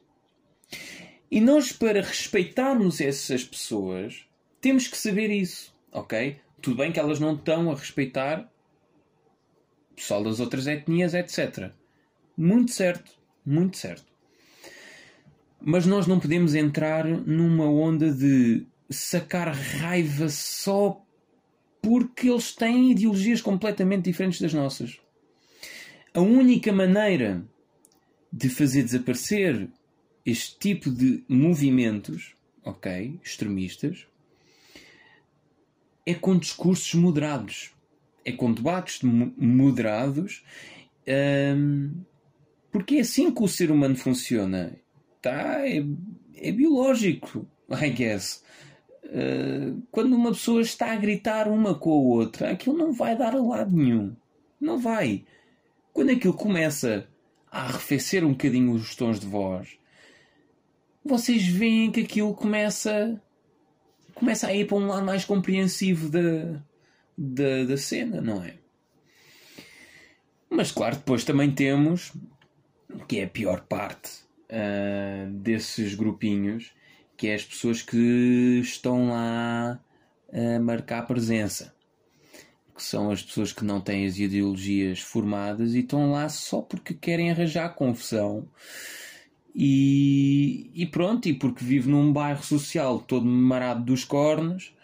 E 1.30 1.40
nós, 1.40 1.72
para 1.72 2.00
respeitarmos 2.00 3.00
essas 3.00 3.44
pessoas, 3.44 4.26
temos 4.60 4.86
que 4.86 4.96
saber 4.96 5.30
isso, 5.30 5.72
ok? 5.92 6.36
Tudo 6.62 6.76
bem 6.76 6.92
que 6.92 7.00
elas 7.00 7.20
não 7.20 7.34
estão 7.34 7.70
a 7.70 7.74
respeitar 7.74 8.50
o 9.92 9.94
pessoal 9.96 10.22
das 10.22 10.40
outras 10.40 10.66
etnias, 10.66 11.14
etc. 11.14 11.70
Muito 12.36 12.70
certo, 12.70 13.12
muito 13.44 13.76
certo. 13.76 14.04
Mas 15.60 15.86
nós 15.86 16.06
não 16.06 16.20
podemos 16.20 16.54
entrar 16.54 17.04
numa 17.04 17.68
onda 17.68 18.12
de 18.12 18.66
sacar 18.90 19.52
raiva 19.52 20.28
só 20.28 21.02
porque 21.82 22.28
eles 22.28 22.54
têm 22.54 22.92
ideologias 22.92 23.40
completamente 23.40 24.04
diferentes 24.04 24.40
das 24.40 24.52
nossas. 24.52 25.00
A 26.16 26.20
única 26.22 26.72
maneira 26.72 27.46
de 28.32 28.48
fazer 28.48 28.82
desaparecer 28.82 29.68
este 30.24 30.58
tipo 30.58 30.90
de 30.90 31.22
movimentos, 31.28 32.34
ok, 32.64 33.20
extremistas, 33.22 34.06
é 36.06 36.14
com 36.14 36.38
discursos 36.38 36.94
moderados, 36.94 37.74
é 38.24 38.32
com 38.32 38.50
debates 38.50 39.02
moderados. 39.02 40.42
Hum, 41.06 42.00
porque 42.70 42.96
é 42.96 43.00
assim 43.00 43.30
que 43.30 43.42
o 43.42 43.46
ser 43.46 43.70
humano 43.70 43.94
funciona. 43.96 44.74
Tá? 45.20 45.68
É, 45.68 45.84
é 46.34 46.50
biológico, 46.50 47.46
I 47.70 47.90
guess. 47.90 48.42
Uh, 49.04 49.82
quando 49.90 50.16
uma 50.16 50.30
pessoa 50.30 50.62
está 50.62 50.94
a 50.94 50.96
gritar 50.96 51.46
uma 51.46 51.74
com 51.74 51.90
a 51.90 52.16
outra, 52.16 52.52
aquilo 52.52 52.74
não 52.74 52.94
vai 52.94 53.14
dar 53.14 53.34
a 53.34 53.42
lado 53.42 53.76
nenhum. 53.76 54.16
Não 54.58 54.78
vai. 54.78 55.22
Quando 55.96 56.10
aquilo 56.10 56.34
começa 56.34 57.08
a 57.50 57.62
arrefecer 57.62 58.22
um 58.22 58.32
bocadinho 58.32 58.70
os 58.72 58.94
tons 58.94 59.18
de 59.18 59.26
voz, 59.26 59.78
vocês 61.02 61.46
veem 61.46 61.90
que 61.90 62.00
aquilo 62.00 62.34
começa 62.34 63.18
começa 64.14 64.46
a 64.46 64.52
ir 64.52 64.66
para 64.66 64.76
um 64.76 64.88
lado 64.88 65.06
mais 65.06 65.24
compreensivo 65.24 66.10
da, 66.10 66.62
da, 67.16 67.64
da 67.64 67.76
cena, 67.78 68.20
não 68.20 68.44
é? 68.44 68.58
Mas 70.50 70.70
claro, 70.70 70.96
depois 70.96 71.24
também 71.24 71.50
temos, 71.50 72.12
que 73.08 73.20
é 73.20 73.24
a 73.24 73.28
pior 73.28 73.62
parte 73.62 74.10
uh, 74.50 75.30
desses 75.30 75.94
grupinhos, 75.94 76.74
que 77.16 77.28
é 77.28 77.34
as 77.36 77.44
pessoas 77.46 77.80
que 77.80 78.60
estão 78.62 79.08
lá 79.08 79.80
a 80.30 80.60
marcar 80.60 81.06
presença. 81.06 81.74
Que 82.76 82.82
são 82.82 83.10
as 83.10 83.22
pessoas 83.22 83.52
que 83.52 83.64
não 83.64 83.80
têm 83.80 84.06
as 84.06 84.18
ideologias 84.18 85.00
formadas 85.00 85.74
e 85.74 85.80
estão 85.80 86.12
lá 86.12 86.28
só 86.28 86.60
porque 86.60 86.92
querem 86.92 87.30
arranjar 87.30 87.74
confusão. 87.74 88.46
E, 89.54 90.70
e 90.74 90.84
pronto, 90.84 91.26
e 91.28 91.32
porque 91.32 91.64
vive 91.64 91.88
num 91.88 92.12
bairro 92.12 92.42
social 92.42 92.98
todo 92.98 93.24
marado 93.24 93.82
dos 93.84 94.04
cornos 94.04 94.74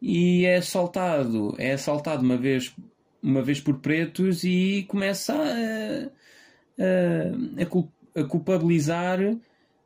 e 0.00 0.46
é 0.46 0.56
assaltado, 0.56 1.54
é 1.58 1.72
assaltado 1.72 2.22
uma 2.22 2.38
vez, 2.38 2.74
uma 3.22 3.42
vez 3.42 3.60
por 3.60 3.80
pretos 3.80 4.42
e 4.44 4.86
começa 4.88 5.34
a, 5.34 6.08
a, 7.62 8.20
a 8.22 8.24
culpabilizar 8.24 9.18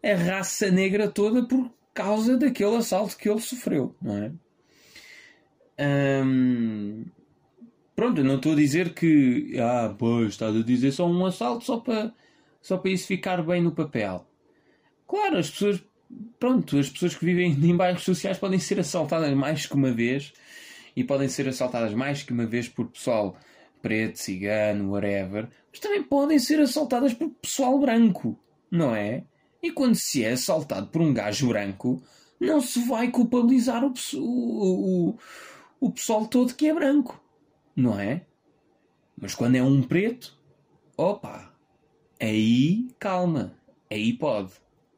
a 0.02 0.14
raça 0.14 0.70
negra 0.70 1.08
toda 1.08 1.46
por 1.46 1.68
causa 1.92 2.36
daquele 2.36 2.76
assalto 2.76 3.16
que 3.16 3.28
ele 3.28 3.40
sofreu, 3.40 3.94
não 4.00 4.16
é? 4.16 4.32
Hum, 6.24 7.04
pronto, 7.98 8.20
eu 8.20 8.24
não 8.24 8.36
estou 8.36 8.52
a 8.52 8.54
dizer 8.54 8.94
que 8.94 9.58
ah, 9.58 9.92
pois, 9.98 10.28
estás 10.28 10.54
a 10.54 10.62
dizer 10.62 10.92
só 10.92 11.04
um 11.04 11.26
assalto 11.26 11.64
só 11.64 11.78
para 11.78 12.14
só 12.62 12.78
para 12.78 12.92
isso 12.92 13.08
ficar 13.08 13.42
bem 13.42 13.60
no 13.60 13.72
papel. 13.72 14.24
Claro, 15.04 15.36
as 15.36 15.50
pessoas 15.50 15.82
pronto, 16.38 16.78
as 16.78 16.88
pessoas 16.88 17.16
que 17.16 17.24
vivem 17.24 17.50
em 17.60 17.76
bairros 17.76 18.04
sociais 18.04 18.38
podem 18.38 18.60
ser 18.60 18.78
assaltadas 18.78 19.34
mais 19.34 19.66
que 19.66 19.74
uma 19.74 19.90
vez 19.90 20.32
e 20.94 21.02
podem 21.02 21.28
ser 21.28 21.48
assaltadas 21.48 21.92
mais 21.92 22.22
que 22.22 22.32
uma 22.32 22.46
vez 22.46 22.68
por 22.68 22.86
pessoal 22.86 23.36
preto, 23.82 24.16
cigano, 24.16 24.92
whatever, 24.92 25.48
mas 25.68 25.80
também 25.80 26.04
podem 26.04 26.38
ser 26.38 26.60
assaltadas 26.60 27.12
por 27.14 27.28
pessoal 27.30 27.80
branco, 27.80 28.38
não 28.70 28.94
é? 28.94 29.24
E 29.60 29.72
quando 29.72 29.96
se 29.96 30.22
é 30.22 30.30
assaltado 30.34 30.86
por 30.86 31.02
um 31.02 31.12
gajo 31.12 31.48
branco, 31.48 32.00
não 32.38 32.60
se 32.60 32.78
vai 32.86 33.10
culpabilizar 33.10 33.82
o, 33.84 33.92
o, 34.14 35.08
o, 35.08 35.18
o 35.80 35.90
pessoal 35.90 36.28
todo 36.28 36.54
que 36.54 36.68
é 36.68 36.72
branco, 36.72 37.20
não 37.78 37.98
é? 37.98 38.26
Mas 39.16 39.34
quando 39.34 39.54
é 39.54 39.62
um 39.62 39.82
preto, 39.82 40.36
opa, 40.96 41.54
aí 42.20 42.88
calma, 42.98 43.54
aí 43.88 44.12
pode, 44.12 44.52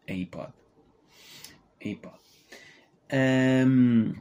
aí 0.08 0.24
pode, 0.24 0.54
aí 1.84 1.94
pode. 1.96 2.20
Hum, 3.12 4.14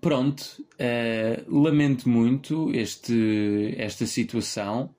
pronto, 0.00 0.64
uh, 0.80 1.60
lamento 1.60 2.08
muito 2.08 2.70
este, 2.74 3.74
esta 3.76 4.06
situação, 4.06 4.94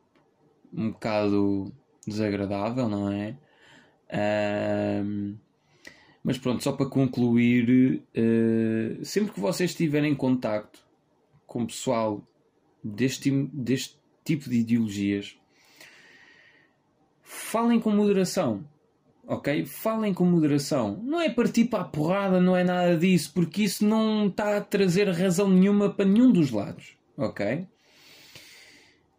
um 0.72 0.92
bocado 0.92 1.74
desagradável, 2.06 2.88
não 2.88 3.12
é? 3.12 3.36
mas 6.24 6.38
pronto, 6.38 6.64
só 6.64 6.72
para 6.72 6.86
concluir, 6.86 8.02
uh, 8.16 9.04
sempre 9.04 9.34
que 9.34 9.40
vocês 9.40 9.72
estiverem 9.72 10.12
em 10.12 10.16
contacto 10.16 10.87
com 11.48 11.66
pessoal 11.66 12.22
deste, 12.84 13.32
deste 13.52 13.98
tipo 14.24 14.50
de 14.50 14.58
ideologias, 14.58 15.36
falem 17.24 17.80
com 17.80 17.90
moderação. 17.90 18.64
Ok? 19.26 19.66
Falem 19.66 20.14
com 20.14 20.24
moderação. 20.24 21.02
Não 21.04 21.20
é 21.20 21.30
partir 21.30 21.66
para 21.66 21.82
a 21.82 21.88
porrada, 21.88 22.40
não 22.40 22.56
é 22.56 22.64
nada 22.64 22.96
disso, 22.96 23.32
porque 23.34 23.64
isso 23.64 23.86
não 23.86 24.28
está 24.28 24.58
a 24.58 24.62
trazer 24.62 25.10
razão 25.10 25.50
nenhuma 25.50 25.90
para 25.90 26.06
nenhum 26.06 26.32
dos 26.32 26.52
lados. 26.52 26.96
Ok? 27.18 27.66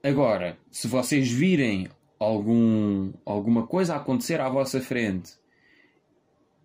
Agora, 0.03 0.57
se 0.71 0.87
vocês 0.87 1.31
virem 1.31 1.88
algum, 2.19 3.12
alguma 3.25 3.67
coisa 3.67 3.95
a 3.95 3.97
acontecer 3.99 4.41
à 4.41 4.49
vossa 4.49 4.81
frente 4.81 5.33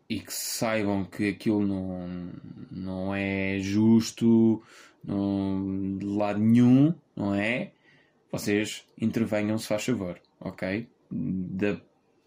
e 0.10 0.20
que 0.20 0.34
saibam 0.34 1.04
que 1.04 1.30
aquilo 1.30 1.66
não, 1.66 2.32
não 2.72 3.16
é 3.16 3.58
justo 3.60 4.62
não, 5.04 5.98
de 5.98 6.06
lado 6.06 6.40
nenhum, 6.40 6.94
não 7.16 7.34
é? 7.34 7.72
Vocês 8.32 8.86
intervenham 9.00 9.58
se 9.58 9.68
faz 9.68 9.86
favor, 9.86 10.20
ok? 10.40 10.88
Da 11.12 11.78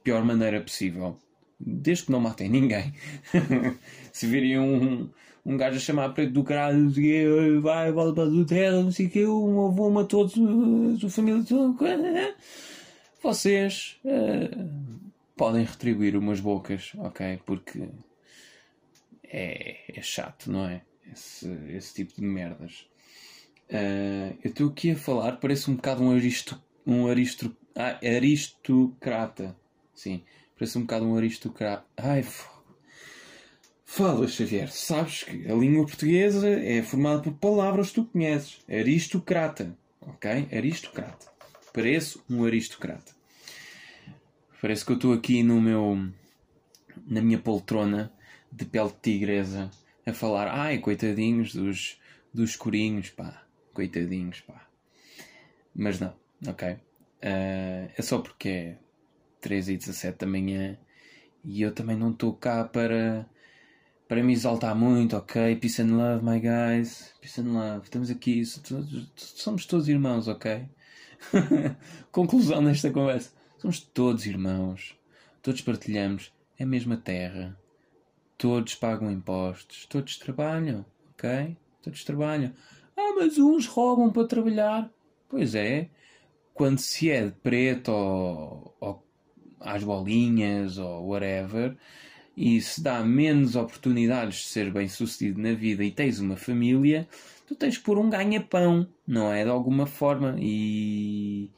pior 0.03 0.25
maneira 0.25 0.61
possível. 0.61 1.19
Desde 1.59 2.05
que 2.07 2.13
não 2.13 2.21
matem 2.21 2.49
ninguém. 2.49 2.93
se 4.13 4.27
virem 4.27 4.59
um, 4.59 5.09
um 5.45 5.57
gajo 5.57 5.77
a 5.77 5.81
chamar 5.81 6.11
preto 6.11 6.33
do 6.33 6.45
caralho, 6.45 6.91
vai, 7.61 7.91
volta 7.93 8.23
para 8.23 8.45
terra, 8.45 8.83
não 8.83 8.93
sei 8.93 9.07
o 9.07 9.11
que, 9.11 9.27
um 9.27 9.67
avô 9.67 9.91
matou 9.91 10.27
a 10.27 10.29
sua 10.29 11.11
família, 11.11 11.43
tudo 11.45 11.77
vocês 13.23 13.99
uh, 14.05 14.71
podem 15.37 15.65
retribuir 15.65 16.17
umas 16.17 16.39
bocas, 16.39 16.93
ok? 16.99 17.41
Porque 17.45 17.89
é, 19.25 19.99
é 19.99 20.03
chato, 20.03 20.51
não 20.51 20.65
é? 20.69 20.83
Esse, 21.13 21.49
esse 21.71 21.95
tipo 21.95 22.15
de 22.15 22.27
merdas. 22.27 22.87
Uh, 23.69 24.37
eu 24.45 24.51
estou 24.51 24.69
aqui 24.69 24.93
a 24.93 24.97
falar, 24.97 25.39
parece 25.39 25.71
um 25.71 25.77
bocado 25.77 26.03
um, 26.03 26.11
aristo, 26.11 26.61
um 26.87 27.09
aristo, 27.09 27.57
ah, 27.75 27.99
aristocrata. 28.03 29.57
Sim, 29.95 30.23
parece 30.57 30.79
um 30.79 30.83
bocado 30.83 31.07
um 31.07 31.17
aristocrata. 31.17 31.85
Ai, 31.97 32.23
Fala, 33.89 34.27
Xavier, 34.29 34.71
sabes 34.71 35.23
que 35.23 35.51
a 35.51 35.55
língua 35.55 35.87
portuguesa 35.87 36.51
é 36.51 36.83
formada 36.83 37.23
por 37.23 37.33
palavras 37.35 37.89
que 37.89 37.95
tu 37.95 38.05
conheces. 38.05 38.59
Aristocrata, 38.69 39.77
ok? 40.01 40.49
Aristocrata. 40.53 41.27
Pareço 41.73 42.23
um 42.29 42.45
aristocrata. 42.45 43.15
Parece 44.61 44.85
que 44.85 44.93
eu 44.93 44.97
estou 44.97 45.13
aqui 45.13 45.43
no 45.43 45.61
meu. 45.61 46.11
na 47.07 47.23
minha 47.23 47.39
poltrona 47.39 48.13
de 48.53 48.65
pele 48.65 48.89
de 48.89 48.97
tigresa 49.01 49.71
a 50.07 50.13
falar. 50.13 50.49
Ai, 50.49 50.79
coitadinhos 50.79 51.53
dos, 51.53 52.01
dos 52.33 52.51
escurinhos, 52.51 53.11
pá. 53.11 53.43
Coitadinhos, 53.75 54.41
pá. 54.41 54.67
Mas 55.75 56.01
não, 56.01 56.15
ok? 56.47 56.73
Uh, 56.73 57.91
é 57.97 58.03
só 58.03 58.19
porque 58.21 58.49
é 58.49 58.79
13 59.41 59.75
e 59.75 59.77
17 59.77 60.19
da 60.19 60.27
manhã 60.27 60.79
e 61.45 61.63
eu 61.63 61.73
também 61.73 61.97
não 61.97 62.11
estou 62.11 62.35
cá 62.35 62.65
para 62.65 63.29
para 64.09 64.23
me 64.23 64.33
exaltar 64.33 64.75
muito, 64.77 65.17
ok? 65.17 65.57
Peace 65.57 65.83
and 65.83 65.97
love, 65.97 66.25
my 66.25 66.39
guys. 66.41 67.13
Peace 67.21 67.41
and 67.41 67.53
love. 67.53 67.85
Estamos 67.85 68.09
aqui, 68.09 68.45
somos 69.17 69.67
todos 69.67 69.89
irmãos, 69.89 70.29
ok? 70.29 70.69
Conclusão 72.13 72.65
desta 72.65 72.91
conversa. 72.91 73.33
Somos 73.59 73.81
todos 73.81 74.27
irmãos, 74.27 74.97
todos 75.43 75.61
partilhamos 75.61 76.33
a 76.61 76.65
mesma 76.65 76.97
terra, 76.97 77.59
todos 78.39 78.75
pagam 78.75 79.11
impostos, 79.11 79.87
todos 79.87 80.19
trabalham, 80.19 80.85
ok? 81.13 81.57
Todos 81.83 82.05
trabalham. 82.05 82.53
Ah, 82.97 83.15
mas 83.17 83.39
uns 83.39 83.67
roubam 83.67 84.11
para 84.11 84.27
trabalhar. 84.27 84.91
Pois 85.29 85.55
é, 85.55 85.91
quando 86.55 86.79
se 86.79 87.11
é 87.11 87.27
de 87.27 87.33
preto 87.33 87.91
ou, 87.91 88.77
ou 88.81 89.07
às 89.61 89.83
bolinhas 89.83 90.79
ou 90.79 91.09
whatever, 91.09 91.77
e 92.37 92.61
se 92.61 92.83
dá 92.83 93.03
menos 93.03 93.57
oportunidades 93.57 94.39
de 94.39 94.47
ser 94.49 94.71
bem 94.73 94.89
sucedido 94.89 95.41
na 95.41 95.53
vida 95.53 95.83
e 95.83 95.91
tens 95.91 96.21
uma 96.21 96.37
família, 96.37 97.09
tu 97.47 97.55
tens 97.55 97.79
que 97.79 97.85
pôr 97.85 97.99
um 97.99 98.11
ganha-pão, 98.11 98.87
não 99.07 99.33
é? 99.33 99.45
De 99.45 99.51
alguma 99.51 99.87
forma. 99.87 100.37
E 100.39 101.51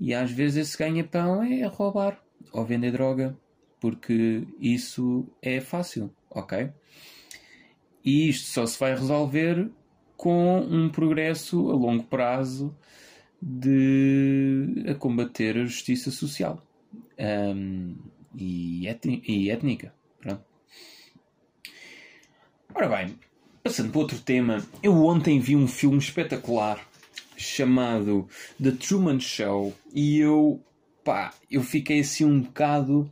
e 0.00 0.12
às 0.12 0.30
vezes 0.30 0.56
esse 0.68 0.78
ganha-pão 0.78 1.42
é 1.42 1.64
roubar 1.66 2.20
ou 2.52 2.64
vender 2.64 2.92
droga, 2.92 3.36
porque 3.84 4.48
isso 4.58 5.28
é 5.42 5.60
fácil, 5.60 6.10
ok? 6.30 6.70
E 8.02 8.30
isto 8.30 8.46
só 8.46 8.64
se 8.64 8.80
vai 8.80 8.92
resolver 8.94 9.70
com 10.16 10.60
um 10.60 10.88
progresso 10.88 11.70
a 11.70 11.74
longo 11.74 12.04
prazo 12.04 12.74
de 13.42 14.86
a 14.88 14.94
combater 14.94 15.58
a 15.58 15.66
justiça 15.66 16.10
social 16.10 16.66
um, 17.18 17.94
e, 18.34 18.88
e, 19.28 19.50
étnica. 19.50 19.94
Pronto. 20.18 20.42
Ora 22.74 22.88
bem, 22.88 23.18
passando 23.62 23.90
para 23.90 24.00
outro 24.00 24.18
tema, 24.18 24.66
eu 24.82 24.94
ontem 25.04 25.38
vi 25.40 25.54
um 25.54 25.68
filme 25.68 25.98
espetacular 25.98 26.82
chamado 27.36 28.26
The 28.58 28.70
Truman 28.70 29.20
Show 29.20 29.74
e 29.92 30.20
eu, 30.20 30.64
pá, 31.04 31.34
eu 31.50 31.62
fiquei 31.62 32.00
assim 32.00 32.24
um 32.24 32.40
bocado 32.40 33.10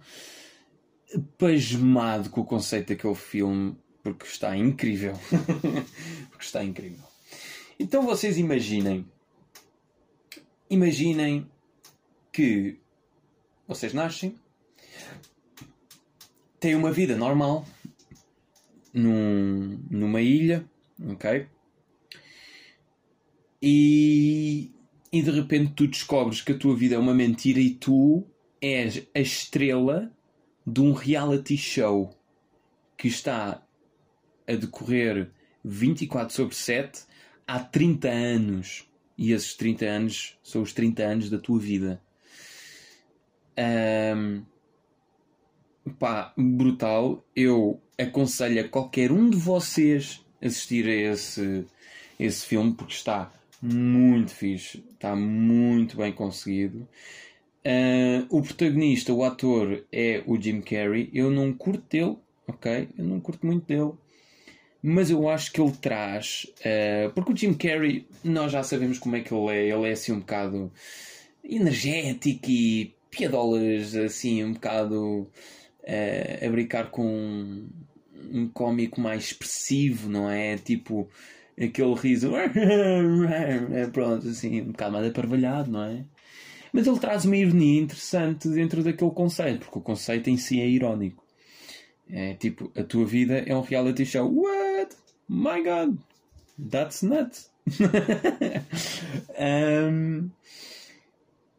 pasmado 1.38 2.30
com 2.30 2.40
o 2.40 2.44
conceito 2.44 2.88
daquele 2.88 3.14
filme 3.14 3.76
porque 4.02 4.26
está 4.26 4.56
incrível. 4.56 5.14
porque 6.30 6.44
está 6.44 6.64
incrível. 6.64 7.04
Então 7.78 8.02
vocês 8.02 8.38
imaginem. 8.38 9.06
Imaginem 10.68 11.46
que 12.32 12.78
vocês 13.68 13.92
nascem, 13.92 14.34
têm 16.58 16.74
uma 16.74 16.90
vida 16.90 17.16
normal 17.16 17.66
num, 18.92 19.78
numa 19.90 20.20
ilha, 20.20 20.64
ok? 21.10 21.46
E, 23.60 24.70
e 25.12 25.22
de 25.22 25.30
repente 25.30 25.74
tu 25.74 25.86
descobres 25.86 26.40
que 26.40 26.52
a 26.52 26.58
tua 26.58 26.74
vida 26.74 26.96
é 26.96 26.98
uma 26.98 27.14
mentira 27.14 27.60
e 27.60 27.70
tu 27.70 28.26
és 28.60 29.06
a 29.14 29.20
estrela 29.20 30.10
de 30.66 30.80
um 30.80 30.92
reality 30.92 31.56
show 31.56 32.14
que 32.96 33.08
está 33.08 33.62
a 34.46 34.52
decorrer 34.52 35.30
24 35.64 36.34
sobre 36.34 36.54
7 36.54 37.04
há 37.46 37.60
30 37.60 38.08
anos. 38.08 38.88
E 39.16 39.32
esses 39.32 39.54
30 39.54 39.84
anos 39.84 40.38
são 40.42 40.62
os 40.62 40.72
30 40.72 41.02
anos 41.02 41.30
da 41.30 41.38
tua 41.38 41.58
vida. 41.58 42.00
Um, 44.16 44.42
pá, 45.98 46.32
brutal. 46.36 47.24
Eu 47.34 47.80
aconselho 47.98 48.60
a 48.60 48.68
qualquer 48.68 49.12
um 49.12 49.28
de 49.28 49.36
vocês 49.36 50.24
assistir 50.40 50.88
a 50.88 51.12
esse, 51.12 51.64
esse 52.18 52.46
filme 52.46 52.72
porque 52.74 52.94
está 52.94 53.32
muito 53.60 54.32
fixe, 54.32 54.84
está 54.94 55.14
muito 55.14 55.96
bem 55.96 56.12
conseguido. 56.12 56.88
Uh, 57.64 58.26
o 58.28 58.42
protagonista, 58.42 59.12
o 59.12 59.22
ator, 59.22 59.84
é 59.92 60.22
o 60.26 60.40
Jim 60.40 60.60
Carrey. 60.60 61.10
Eu 61.12 61.30
não 61.30 61.52
curto 61.52 61.84
dele, 61.88 62.16
ok? 62.46 62.88
Eu 62.98 63.04
não 63.04 63.20
curto 63.20 63.46
muito 63.46 63.66
dele. 63.66 63.92
Mas 64.82 65.10
eu 65.10 65.28
acho 65.28 65.52
que 65.52 65.60
ele 65.60 65.72
traz. 65.72 66.46
Uh, 66.58 67.12
porque 67.14 67.32
o 67.32 67.36
Jim 67.36 67.54
Carrey, 67.54 68.06
nós 68.24 68.50
já 68.50 68.62
sabemos 68.62 68.98
como 68.98 69.16
é 69.16 69.20
que 69.20 69.32
ele 69.32 69.48
é. 69.50 69.68
Ele 69.68 69.88
é 69.88 69.92
assim 69.92 70.12
um 70.12 70.20
bocado 70.20 70.72
energético 71.44 72.50
e 72.50 72.94
piadolas, 73.10 73.94
assim, 73.94 74.42
um 74.44 74.54
bocado 74.54 75.22
uh, 75.82 76.46
a 76.46 76.48
brincar 76.50 76.90
com 76.90 77.68
um 78.32 78.48
cómico 78.48 79.00
mais 79.00 79.24
expressivo, 79.26 80.08
não 80.08 80.28
é? 80.28 80.56
Tipo 80.56 81.08
aquele 81.56 81.94
riso. 81.94 82.32
pronto, 83.92 84.28
assim, 84.28 84.62
um 84.62 84.72
bocado 84.72 84.92
mais 84.92 85.06
aparvalhado, 85.06 85.70
não 85.70 85.84
é? 85.84 86.04
Mas 86.72 86.86
ele 86.86 86.98
traz 86.98 87.24
uma 87.24 87.36
ironia 87.36 87.82
interessante 87.82 88.48
dentro 88.48 88.82
daquele 88.82 89.10
conceito, 89.10 89.66
porque 89.66 89.78
o 89.78 89.82
conceito 89.82 90.30
em 90.30 90.36
si 90.36 90.60
é 90.60 90.66
irónico. 90.66 91.22
É 92.10 92.34
tipo, 92.34 92.72
a 92.76 92.82
tua 92.82 93.04
vida 93.04 93.38
é 93.46 93.54
um 93.54 93.60
reality 93.60 94.06
show. 94.06 94.32
What? 94.34 94.96
My 95.28 95.62
God! 95.62 95.98
That's 96.70 97.02
nuts! 97.02 97.50
um, 99.38 100.30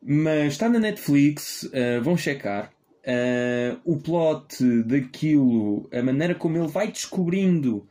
mas 0.02 0.54
está 0.54 0.68
na 0.68 0.80
Netflix, 0.80 1.64
uh, 1.64 2.02
vão 2.04 2.18
checar. 2.18 2.74
Uh, 3.06 3.80
o 3.84 3.98
plot 3.98 4.64
daquilo, 4.84 5.90
a 5.92 6.02
maneira 6.02 6.36
como 6.36 6.58
ele 6.58 6.68
vai 6.68 6.92
descobrindo 6.92 7.88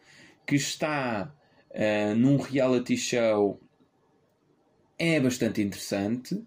que 0.46 0.56
está 0.56 1.32
uh, 1.70 2.14
num 2.14 2.36
reality 2.36 2.96
show 2.96 3.60
é 4.98 5.18
bastante 5.20 5.60
interessante. 5.60 6.42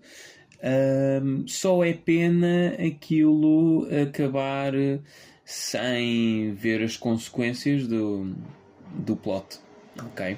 Uh, 0.66 1.48
só 1.48 1.84
é 1.84 1.94
pena 1.94 2.76
aquilo 2.84 3.88
acabar 4.02 4.74
sem 5.44 6.54
ver 6.56 6.82
as 6.82 6.98
consequências 6.98 7.88
do, 7.88 8.34
do 8.92 9.16
plot. 9.16 9.60
Ok? 10.04 10.36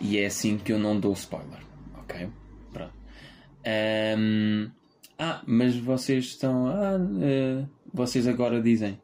E 0.00 0.18
é 0.18 0.26
assim 0.26 0.56
que 0.56 0.72
eu 0.72 0.78
não 0.78 0.98
dou 0.98 1.12
spoiler. 1.12 1.60
Ok? 1.98 2.28
Pronto. 2.72 2.94
Um, 4.18 4.70
ah, 5.18 5.42
mas 5.46 5.76
vocês 5.76 6.24
estão. 6.24 6.68
Ah, 6.68 6.96
uh, 6.98 7.68
vocês 7.92 8.26
agora 8.26 8.60
dizem: 8.62 9.00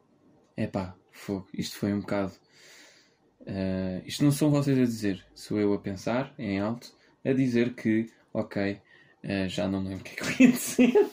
epá, 0.57 0.95
fogo, 1.11 1.47
isto 1.53 1.77
foi 1.77 1.93
um 1.93 1.99
bocado. 1.99 2.33
Uh, 3.41 4.01
isto 4.05 4.23
não 4.23 4.31
são 4.31 4.49
vocês 4.49 4.77
a 4.77 4.83
dizer, 4.83 5.25
sou 5.35 5.59
eu 5.59 5.73
a 5.73 5.79
pensar 5.79 6.33
em 6.37 6.59
alto, 6.59 6.93
a 7.25 7.33
dizer 7.33 7.73
que, 7.75 8.09
ok, 8.33 8.79
uh, 9.23 9.49
já 9.49 9.67
não 9.67 9.83
lembro 9.83 9.99
o 9.99 10.03
que 10.03 10.11
é 10.11 10.15
que 10.15 10.43
eu 10.43 10.47
ia 10.47 10.51
dizer. 10.53 11.09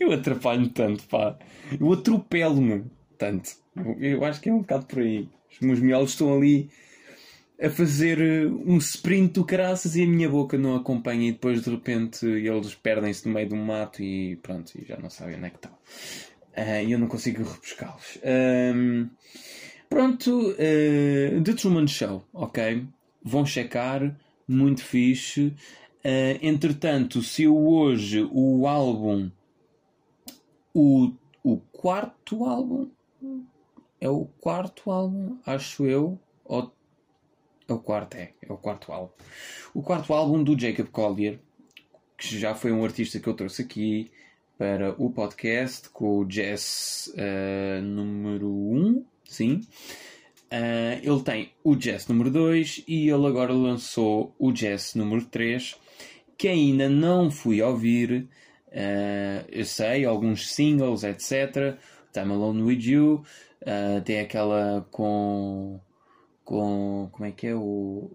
eu 0.00 0.12
atrapalho-me 0.12 0.68
tanto, 0.70 1.04
pá. 1.04 1.38
Eu 1.78 1.92
atropelo-me 1.92 2.84
tanto. 3.16 3.50
Eu, 3.98 4.24
acho 4.24 4.40
que 4.40 4.48
é 4.48 4.52
um 4.52 4.60
bocado 4.60 4.86
por 4.86 5.00
aí. 5.00 5.28
Os 5.50 5.60
meus 5.60 5.80
miolos 5.80 6.10
estão 6.10 6.34
ali 6.34 6.70
a 7.60 7.68
fazer 7.68 8.20
eh, 8.20 8.46
um 8.46 8.78
sprint 8.78 9.34
do 9.34 9.44
caraças 9.44 9.96
e 9.96 10.04
a 10.04 10.06
minha 10.06 10.28
boca 10.28 10.56
não 10.56 10.76
acompanha 10.76 11.28
e 11.28 11.32
depois 11.32 11.62
de 11.62 11.70
repente 11.70 12.24
eles 12.24 12.74
perdem-se 12.74 13.26
no 13.26 13.34
meio 13.34 13.48
do 13.48 13.56
mato 13.56 14.00
e 14.00 14.36
pronto, 14.36 14.72
e 14.78 14.84
já 14.84 14.96
não 14.96 15.10
sabem 15.10 15.36
onde 15.36 15.46
é 15.46 15.50
que 15.50 15.56
estão. 15.56 15.72
Uh, 15.72 16.86
e 16.86 16.92
eu 16.92 16.98
não 16.98 17.08
consigo 17.08 17.42
repescá-los. 17.42 18.18
Um, 18.24 19.08
pronto, 19.88 20.50
uh, 20.50 21.42
The 21.42 21.52
Truman 21.54 21.86
Show, 21.86 22.24
ok? 22.32 22.86
Vão 23.24 23.44
checar, 23.44 24.16
muito 24.48 24.82
fixe. 24.82 25.54
Uh, 26.04 26.38
entretanto, 26.40 27.22
se 27.22 27.42
eu 27.42 27.56
hoje 27.56 28.26
o 28.32 28.66
álbum, 28.66 29.30
o, 30.72 31.12
o 31.44 31.58
quarto 31.72 32.44
álbum, 32.44 32.90
é 34.00 34.08
o 34.08 34.24
quarto 34.40 34.90
álbum, 34.90 35.36
acho 35.44 35.86
eu, 35.86 36.18
ou 36.44 36.72
é 37.68 37.72
o 37.72 37.78
quarto, 37.78 38.16
é. 38.16 38.32
É 38.40 38.50
o 38.50 38.56
quarto 38.56 38.90
álbum. 38.92 39.12
O 39.74 39.82
quarto 39.82 40.14
álbum 40.14 40.42
do 40.42 40.58
Jacob 40.58 40.88
Collier, 40.88 41.38
que 42.16 42.38
já 42.38 42.54
foi 42.54 42.72
um 42.72 42.82
artista 42.82 43.20
que 43.20 43.28
eu 43.28 43.34
trouxe 43.34 43.62
aqui 43.62 44.10
para 44.56 44.94
o 44.98 45.10
podcast 45.10 45.88
com 45.90 46.18
o 46.18 46.24
Jazz 46.24 47.12
uh, 47.14 47.82
número 47.82 48.48
1, 48.48 49.04
sim. 49.24 49.60
Uh, 50.50 50.96
ele 51.02 51.22
tem 51.22 51.52
o 51.62 51.76
Jazz 51.76 52.08
número 52.08 52.30
2 52.30 52.84
e 52.88 53.10
ele 53.10 53.26
agora 53.26 53.52
lançou 53.52 54.34
o 54.38 54.50
Jazz 54.50 54.94
número 54.94 55.24
3, 55.26 55.76
que 56.38 56.48
ainda 56.48 56.88
não 56.88 57.30
fui 57.30 57.60
ouvir. 57.60 58.28
Uh, 58.68 59.44
eu 59.50 59.64
sei, 59.64 60.06
alguns 60.06 60.50
singles, 60.50 61.04
etc. 61.04 61.78
Time 62.12 62.32
Alone 62.32 62.62
With 62.62 62.80
You. 62.82 63.24
Uh, 63.62 64.00
tem 64.02 64.20
aquela 64.20 64.86
com 64.90 65.80
com. 66.44 67.10
Como 67.12 67.26
é 67.26 67.32
que 67.32 67.46
é 67.48 67.54
o. 67.54 68.10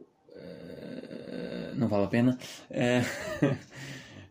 Não 1.76 1.88
vale 1.88 2.06
a 2.06 2.08
pena. 2.08 2.38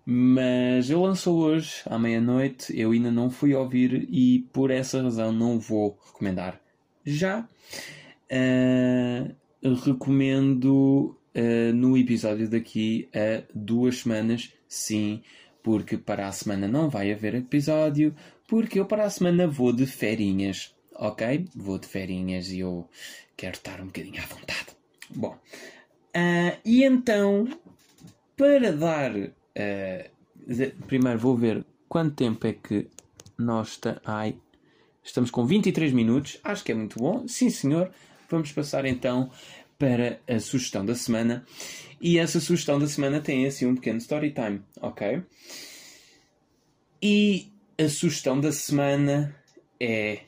Mas 0.05 0.91
ele 0.91 1.01
lançou 1.01 1.39
hoje, 1.39 1.83
à 1.87 1.99
meia-noite. 1.99 2.77
Eu 2.77 2.91
ainda 2.93 3.11
não 3.11 3.31
fui 3.31 3.55
ouvir 3.55 4.09
e 4.11 4.41
por 4.53 4.71
essa 4.71 5.03
razão 5.03 5.33
não 5.33 5.61
vou 5.61 5.99
recomendar 6.07 6.62
já. 7.05 7.49
Uh, 8.31 9.75
recomendo 9.85 11.17
no 11.75 11.97
episódio 11.97 12.47
daqui 12.47 13.09
a 13.15 13.43
duas 13.55 14.01
semanas, 14.01 14.53
sim, 14.69 15.23
porque 15.63 15.97
para 15.97 16.27
a 16.27 16.33
semana 16.33 16.69
não 16.69 16.91
vai 16.91 17.13
haver 17.13 17.35
episódio, 17.35 18.15
porque 18.47 18.79
eu 18.79 18.85
para 18.85 19.05
a 19.05 19.11
semana 19.11 19.47
vou 19.47 19.73
de 19.73 19.87
ferinhas, 19.87 20.75
ok? 20.95 21.47
Vou 21.55 21.79
de 21.79 21.87
ferinhas 21.87 22.51
e 22.51 22.61
eu 22.61 22.87
quero 23.37 23.55
estar 23.55 23.81
um 23.81 23.87
bocadinho 23.87 24.23
à 24.23 24.27
vontade. 24.27 24.67
Bom, 25.15 25.39
uh, 26.17 26.59
e 26.65 26.85
então, 26.85 27.49
para 28.37 28.73
dar. 28.73 29.15
Uh, 29.17 30.13
primeiro 30.87 31.19
vou 31.19 31.37
ver 31.37 31.65
quanto 31.89 32.17
tempo 32.17 32.47
é 32.47 32.53
que 32.53 32.89
nós. 33.39 33.81
Ai, 34.05 34.37
estamos 35.03 35.31
com 35.31 35.45
23 35.45 35.93
minutos, 35.93 36.39
acho 36.45 36.65
que 36.65 36.73
é 36.73 36.75
muito 36.75 36.99
bom. 36.99 37.27
Sim, 37.27 37.51
senhor. 37.51 37.91
Vamos 38.31 38.53
passar 38.53 38.85
então 38.85 39.31
para 39.79 40.21
a 40.29 40.39
sugestão 40.39 40.87
da 40.87 40.95
semana. 40.95 41.45
E 42.01 42.19
essa 42.19 42.41
sugestão 42.41 42.79
da 42.79 42.87
semana 42.87 43.21
tem 43.21 43.47
assim 43.47 43.67
um 43.67 43.75
pequeno 43.75 43.99
story 43.99 44.33
time, 44.33 44.63
ok? 44.81 45.23
E 47.03 47.53
a 47.79 47.89
sugestão 47.89 48.41
da 48.41 48.53
semana 48.53 49.35
é 49.81 50.23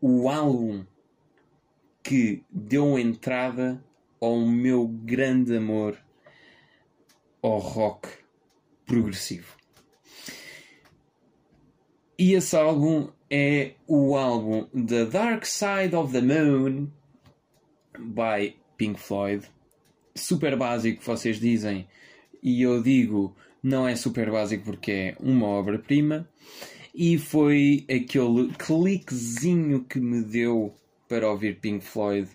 o 0.00 0.28
álbum 0.28 0.84
que 2.02 2.42
deu 2.50 2.98
entrada 2.98 3.82
ao 4.20 4.38
meu 4.40 4.86
grande 4.86 5.56
amor 5.56 5.98
ao 7.42 7.58
rock 7.58 8.08
progressivo. 8.84 9.56
E 12.18 12.32
esse 12.32 12.56
álbum 12.56 13.08
é 13.30 13.72
o 13.86 14.16
álbum 14.16 14.64
The 14.64 15.04
Dark 15.06 15.44
Side 15.44 15.94
of 15.94 16.12
the 16.12 16.20
Moon 16.20 16.90
by 17.98 18.56
Pink 18.76 18.98
Floyd. 18.98 19.46
Super 20.14 20.56
básico, 20.56 21.02
vocês 21.02 21.38
dizem, 21.38 21.86
e 22.42 22.62
eu 22.62 22.82
digo, 22.82 23.36
não 23.62 23.86
é 23.86 23.94
super 23.94 24.30
básico 24.30 24.64
porque 24.64 24.92
é 24.92 25.16
uma 25.20 25.46
obra-prima. 25.46 26.28
E 26.94 27.18
foi 27.18 27.84
aquele 27.84 28.52
cliquezinho 28.54 29.84
que 29.84 30.00
me 30.00 30.22
deu 30.22 30.74
para 31.08 31.30
ouvir 31.30 31.60
Pink 31.60 31.84
Floyd 31.84 32.28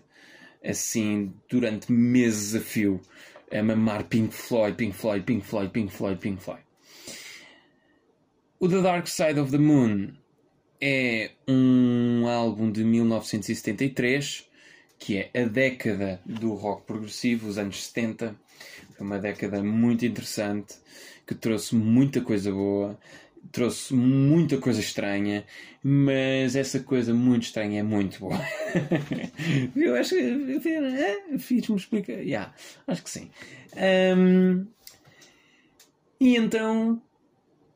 assim 0.64 1.34
durante 1.50 1.92
meses 1.92 2.54
a 2.54 2.60
fio. 2.60 3.00
A 3.52 3.62
mamar 3.62 4.04
Pink 4.04 4.32
Floyd, 4.32 4.76
Pink 4.76 4.96
Floyd, 4.96 5.24
Pink 5.24 5.44
Floyd, 5.44 5.70
Pink 5.70 5.92
Floyd, 5.92 6.18
Pink 6.18 6.42
Floyd. 6.42 6.62
O 8.58 8.68
The 8.68 8.80
Dark 8.80 9.06
Side 9.06 9.38
of 9.38 9.50
the 9.50 9.58
Moon 9.58 10.16
é 10.80 11.30
um 11.48 12.26
álbum 12.28 12.70
de 12.70 12.84
1973 12.84 14.46
que 14.98 15.18
é 15.18 15.42
a 15.42 15.44
década 15.44 16.20
do 16.24 16.54
rock 16.54 16.86
progressivo, 16.86 17.48
os 17.48 17.58
anos 17.58 17.84
70. 17.84 18.34
Foi 18.96 19.06
uma 19.06 19.18
década 19.18 19.62
muito 19.62 20.06
interessante 20.06 20.76
que 21.26 21.34
trouxe 21.34 21.74
muita 21.74 22.20
coisa 22.20 22.50
boa, 22.50 22.98
trouxe 23.52 23.92
muita 23.92 24.56
coisa 24.58 24.80
estranha, 24.80 25.44
mas 25.82 26.56
essa 26.56 26.80
coisa 26.80 27.12
muito 27.12 27.42
estranha 27.42 27.80
é 27.80 27.82
muito 27.82 28.20
boa. 28.20 28.40
eu 29.76 29.94
acho 29.96 30.14
que 30.14 31.38
fiz-me 31.38 31.76
explicar. 31.76 32.20
Yeah, 32.20 32.54
acho 32.86 33.02
que 33.02 33.10
sim. 33.10 33.30
Um, 34.16 34.66
e 36.20 36.36
então 36.36 37.02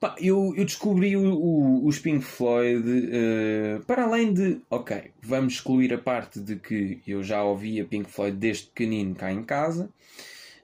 Pá, 0.01 0.15
eu, 0.21 0.55
eu 0.57 0.65
descobri 0.65 1.17
o, 1.17 1.35
o, 1.35 1.87
os 1.87 1.99
Pink 1.99 2.25
Floyd 2.25 2.89
uh, 2.89 3.85
para 3.85 4.05
além 4.05 4.33
de, 4.33 4.61
ok, 4.71 5.11
vamos 5.21 5.55
excluir 5.55 5.93
a 5.93 5.99
parte 5.99 6.39
de 6.39 6.55
que 6.55 7.01
eu 7.05 7.21
já 7.25 7.43
ouvia 7.43 7.85
Pink 7.85 8.09
Floyd 8.09 8.37
desde 8.37 8.67
pequenino 8.67 9.17
cá 9.17 9.33
em 9.33 9.43
casa, 9.43 9.91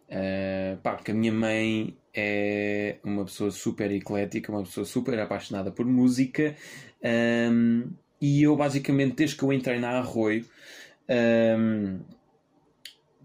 uh, 0.08 0.76
pá, 0.82 0.94
porque 0.94 1.10
a 1.10 1.14
minha 1.14 1.32
mãe 1.32 1.96
é 2.14 2.98
uma 3.02 3.24
pessoa 3.24 3.50
super 3.50 3.90
eclética, 3.90 4.52
uma 4.52 4.62
pessoa 4.62 4.86
super 4.86 5.18
apaixonada 5.18 5.72
por 5.72 5.84
música, 5.84 6.54
um, 7.02 7.08
ehm, 7.08 7.82
e 8.20 8.40
eu 8.44 8.54
basicamente 8.54 9.16
desde 9.16 9.36
que 9.36 9.42
eu 9.42 9.52
entrei 9.52 9.80
na 9.80 9.98
Arroio, 9.98 10.44
um, 11.08 11.12
ehm, 11.12 11.98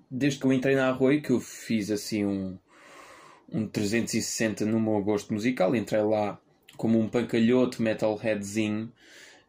desde 0.09 0.39
que 0.39 0.45
eu 0.47 0.53
entrei 0.53 0.75
na 0.75 0.89
Arroio, 0.89 1.21
que 1.21 1.29
eu 1.29 1.39
fiz 1.39 1.91
assim 1.91 2.25
um 2.25 2.57
um 3.51 3.67
360 3.67 4.65
no 4.65 4.79
meu 4.79 5.01
gosto 5.01 5.33
musical. 5.33 5.75
Entrei 5.75 6.01
lá 6.01 6.39
como 6.77 6.99
um 6.99 7.09
pancalhoto 7.09 7.81
metalheadzinho, 7.81 8.91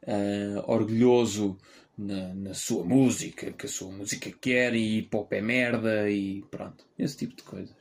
uh, 0.03 0.71
orgulhoso 0.71 1.57
na, 1.97 2.35
na, 2.35 2.55
sua 2.55 2.85
música, 2.85 3.53
que 3.53 3.67
a 3.67 3.69
sua 3.69 3.93
música 3.93 4.31
quer 4.41 4.75
e 4.75 5.03
pop 5.03 5.35
é 5.35 5.41
merda 5.41 6.11
e 6.11 6.43
pronto, 6.51 6.85
esse 6.99 7.17
tipo 7.17 7.37
de 7.37 7.43
coisas. 7.43 7.77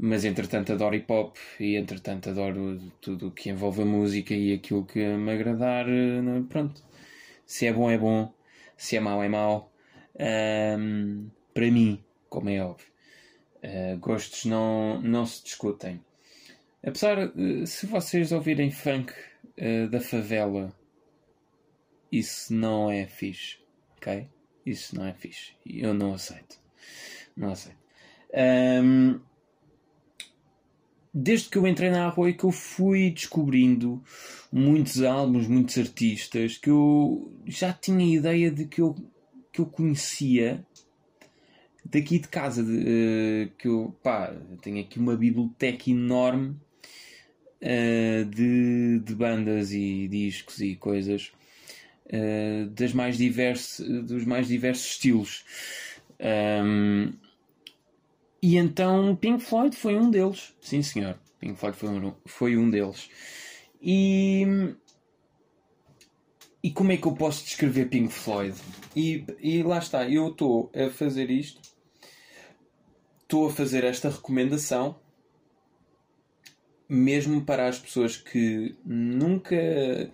Mas 0.00 0.24
entretanto 0.24 0.72
adoro 0.72 0.94
hip 0.94 1.12
hop 1.12 1.36
e 1.60 1.76
entretanto 1.76 2.30
adoro 2.30 2.80
tudo 3.00 3.28
o 3.28 3.30
que 3.30 3.50
envolve 3.50 3.82
a 3.82 3.84
música 3.84 4.34
e 4.34 4.54
aquilo 4.54 4.84
que 4.84 5.04
me 5.04 5.32
agradar, 5.32 5.86
uh, 5.88 6.44
pronto. 6.48 6.82
Se 7.46 7.66
é 7.66 7.72
bom 7.72 7.90
é 7.90 7.98
bom, 7.98 8.32
se 8.76 8.96
é 8.96 9.00
mau 9.00 9.22
é 9.22 9.28
mau. 9.28 9.72
Um, 10.20 11.30
para 11.54 11.70
mim, 11.70 12.02
como 12.28 12.48
é 12.50 12.62
óbvio. 12.62 12.86
Uh, 13.62 13.98
gostos 13.98 14.44
não, 14.44 15.00
não 15.02 15.26
se 15.26 15.42
discutem. 15.42 16.00
Apesar, 16.82 17.18
uh, 17.18 17.66
se 17.66 17.86
vocês 17.86 18.30
ouvirem 18.30 18.70
funk 18.70 19.12
uh, 19.12 19.88
da 19.90 20.00
favela, 20.00 20.72
isso 22.10 22.54
não 22.54 22.90
é 22.90 23.06
fixe, 23.06 23.58
ok? 23.96 24.28
Isso 24.64 24.96
não 24.96 25.06
é 25.06 25.12
fixe. 25.12 25.52
Eu 25.66 25.92
não 25.92 26.14
aceito. 26.14 26.58
Não 27.36 27.52
aceito. 27.52 27.78
Um, 28.32 29.20
desde 31.12 31.48
que 31.48 31.58
eu 31.58 31.66
entrei 31.66 31.90
na 31.90 32.06
Arroio 32.06 32.36
que 32.36 32.44
eu 32.44 32.52
fui 32.52 33.10
descobrindo 33.10 34.02
muitos 34.52 35.02
álbuns, 35.02 35.46
muitos 35.46 35.78
artistas 35.78 36.58
que 36.58 36.70
eu 36.70 37.32
já 37.46 37.72
tinha 37.72 38.16
ideia 38.16 38.50
de 38.50 38.66
que 38.66 38.80
eu, 38.80 38.94
que 39.52 39.60
eu 39.60 39.66
conhecia 39.66 40.64
daqui 41.90 42.18
de 42.18 42.28
casa, 42.28 42.62
de, 42.62 42.70
uh, 42.70 43.56
que 43.56 43.66
eu 43.66 43.96
pá, 44.02 44.34
tenho 44.62 44.80
aqui 44.80 44.98
uma 44.98 45.16
biblioteca 45.16 45.90
enorme 45.90 46.56
uh, 47.62 48.24
de, 48.26 49.00
de 49.00 49.14
bandas 49.14 49.72
e 49.72 50.06
discos 50.08 50.60
e 50.60 50.76
coisas 50.76 51.32
uh, 52.06 52.68
das 52.70 52.92
mais 52.92 53.16
diversos, 53.16 53.86
dos 54.04 54.24
mais 54.24 54.48
diversos 54.48 54.86
estilos. 54.86 55.44
Um, 56.20 57.12
e 58.42 58.56
então 58.56 59.16
Pink 59.16 59.42
Floyd 59.42 59.74
foi 59.74 59.96
um 59.96 60.10
deles, 60.10 60.54
sim 60.60 60.82
senhor. 60.82 61.18
Pink 61.40 61.58
Floyd 61.58 61.76
foi 61.76 61.88
um, 61.88 62.14
foi 62.26 62.56
um 62.56 62.68
deles. 62.68 63.08
E, 63.80 64.74
e 66.62 66.70
como 66.70 66.92
é 66.92 66.96
que 66.96 67.06
eu 67.06 67.14
posso 67.14 67.44
descrever 67.44 67.86
Pink 67.86 68.12
Floyd? 68.12 68.56
E, 68.94 69.24
e 69.40 69.62
lá 69.62 69.78
está, 69.78 70.08
eu 70.08 70.28
estou 70.28 70.70
a 70.74 70.90
fazer 70.90 71.30
isto 71.30 71.77
estou 73.28 73.46
a 73.46 73.52
fazer 73.52 73.84
esta 73.84 74.08
recomendação 74.08 74.96
mesmo 76.88 77.44
para 77.44 77.68
as 77.68 77.78
pessoas 77.78 78.16
que 78.16 78.74
nunca 78.82 79.54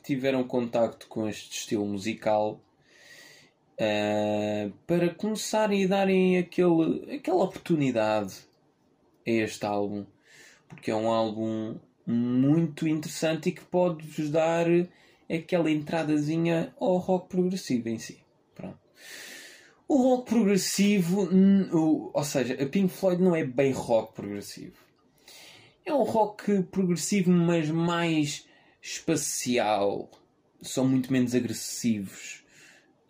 tiveram 0.02 0.42
contacto 0.42 1.06
com 1.06 1.28
este 1.28 1.58
estilo 1.58 1.86
musical 1.86 2.60
uh, 3.74 4.72
para 4.84 5.14
começarem 5.14 5.84
a 5.84 5.88
darem 5.88 6.38
aquele, 6.38 7.14
aquela 7.14 7.44
oportunidade 7.44 8.34
a 9.24 9.30
este 9.30 9.64
álbum 9.64 10.04
porque 10.66 10.90
é 10.90 10.96
um 10.96 11.08
álbum 11.08 11.76
muito 12.04 12.88
interessante 12.88 13.50
e 13.50 13.52
que 13.52 13.64
pode-vos 13.64 14.28
dar 14.28 14.66
aquela 15.32 15.70
entradazinha 15.70 16.74
ao 16.80 16.96
rock 16.96 17.28
progressivo 17.28 17.88
em 17.88 17.98
si. 17.98 18.18
Pronto. 18.56 18.78
O 19.86 19.96
rock 19.96 20.30
progressivo, 20.30 21.28
ou 22.12 22.24
seja, 22.24 22.54
a 22.54 22.66
Pink 22.66 22.88
Floyd 22.88 23.22
não 23.22 23.36
é 23.36 23.44
bem 23.44 23.72
rock 23.72 24.14
progressivo. 24.14 24.76
É 25.84 25.92
um 25.92 26.02
rock 26.02 26.62
progressivo, 26.64 27.30
mas 27.30 27.68
mais 27.68 28.46
espacial. 28.80 30.10
São 30.62 30.88
muito 30.88 31.12
menos 31.12 31.34
agressivos. 31.34 32.42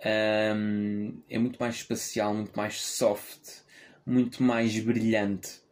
Um, 0.05 1.23
é 1.31 1.39
muito 1.39 1.57
mais 1.59 1.77
espacial, 1.77 2.35
muito 2.35 2.55
mais 2.57 2.81
soft, 2.83 3.63
muito 4.05 4.43
mais 4.43 4.79
brilhante 4.81 5.63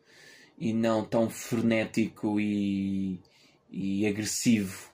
e 0.57 0.73
não 0.73 1.05
tão 1.05 1.29
frenético 1.29 2.41
e, 2.41 3.21
e 3.69 4.07
agressivo 4.07 4.91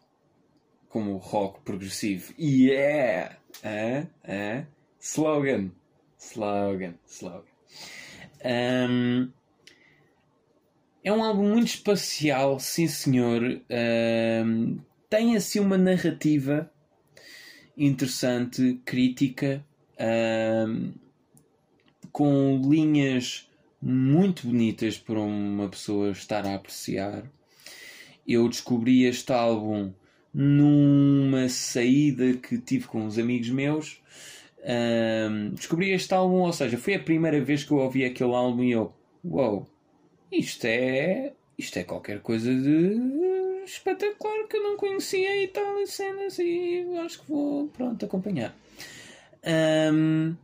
como 0.89 1.13
o 1.13 1.19
rock 1.19 1.61
progressivo. 1.61 2.33
Yeah! 2.39 3.37
Uh, 3.63 4.07
uh, 4.25 4.67
slogan. 4.99 5.71
Slogan, 6.19 6.95
slogan. 7.07 7.45
Um, 8.45 9.31
é 11.05 11.13
um 11.13 11.23
álbum 11.23 11.51
muito 11.51 11.69
espacial, 11.69 12.59
sim 12.59 12.89
senhor. 12.89 13.63
Um, 13.71 14.79
tem 15.09 15.37
assim 15.37 15.61
uma 15.61 15.79
narrativa 15.79 16.71
interessante, 17.77 18.81
crítica, 18.85 19.65
um, 19.99 20.93
com 22.13 22.61
linhas 22.69 23.49
muito 23.81 24.49
bonitas 24.49 24.99
para 24.99 25.21
uma 25.21 25.69
pessoa 25.69 26.11
estar 26.11 26.45
a 26.45 26.57
apreciar. 26.57 27.31
Eu 28.27 28.49
descobri 28.49 29.05
este 29.05 29.33
álbum 29.33 29.93
numa 30.35 31.49
saída 31.49 32.35
que 32.35 32.59
tive 32.59 32.87
com 32.87 33.07
uns 33.07 33.19
amigos 33.19 33.49
meus 33.51 34.03
um, 34.65 35.51
descobri 35.51 35.93
este 35.93 36.13
álbum, 36.15 36.41
ou 36.41 36.53
seja, 36.53 36.77
foi 36.77 36.95
a 36.95 37.01
primeira 37.01 37.41
vez 37.41 37.65
que 37.65 37.71
eu 37.71 37.79
ouvi 37.79 38.05
aquele 38.05 38.35
álbum 38.35 38.63
e 38.63 38.73
eu, 38.73 38.93
uau, 39.25 39.55
wow, 39.55 39.67
isto 40.33 40.65
é, 40.67 41.33
isto 41.57 41.79
é 41.79 41.85
qualquer 41.85 42.21
coisa 42.21 42.53
de 42.55 43.19
espetacular 43.65 44.47
que 44.49 44.57
eu 44.57 44.63
não 44.63 44.77
conhecia 44.77 45.43
e 45.43 45.49
tal, 45.49 45.79
e 45.79 45.87
cenas, 45.87 46.39
e 46.39 46.85
acho 47.05 47.21
que 47.21 47.31
vou, 47.31 47.69
pronto, 47.69 48.05
acompanhar. 48.05 48.57
Um, 49.93 50.35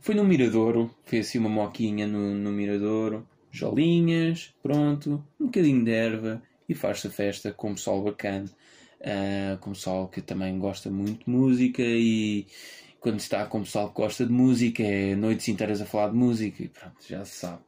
foi 0.00 0.14
no 0.14 0.24
Miradouro, 0.24 0.90
foi 1.04 1.20
assim 1.20 1.38
uma 1.38 1.48
moquinha 1.48 2.06
no, 2.06 2.34
no 2.34 2.50
Miradouro, 2.50 3.26
jolinhas, 3.50 4.54
pronto, 4.62 5.24
um 5.40 5.46
bocadinho 5.46 5.84
de 5.84 5.90
erva 5.90 6.42
e 6.68 6.74
faz-se 6.74 7.08
festa 7.08 7.52
com 7.52 7.74
pessoal 7.74 8.02
bacana, 8.02 8.48
uh, 9.00 9.58
com 9.58 9.72
pessoal 9.72 10.08
que 10.08 10.20
também 10.20 10.58
gosta 10.58 10.90
muito 10.90 11.24
de 11.24 11.30
música 11.30 11.82
e, 11.82 12.46
quando 13.08 13.20
está 13.20 13.46
com 13.46 13.60
o 13.60 13.62
pessoal 13.62 13.88
que 13.88 13.94
gosta 13.94 14.26
de 14.26 14.32
música, 14.32 14.82
é 14.82 15.16
noites 15.16 15.48
inteiras 15.48 15.80
a 15.80 15.86
falar 15.86 16.10
de 16.10 16.16
música 16.16 16.62
e 16.62 16.68
pronto, 16.68 16.96
já 17.08 17.24
se 17.24 17.36
sabe. 17.36 17.62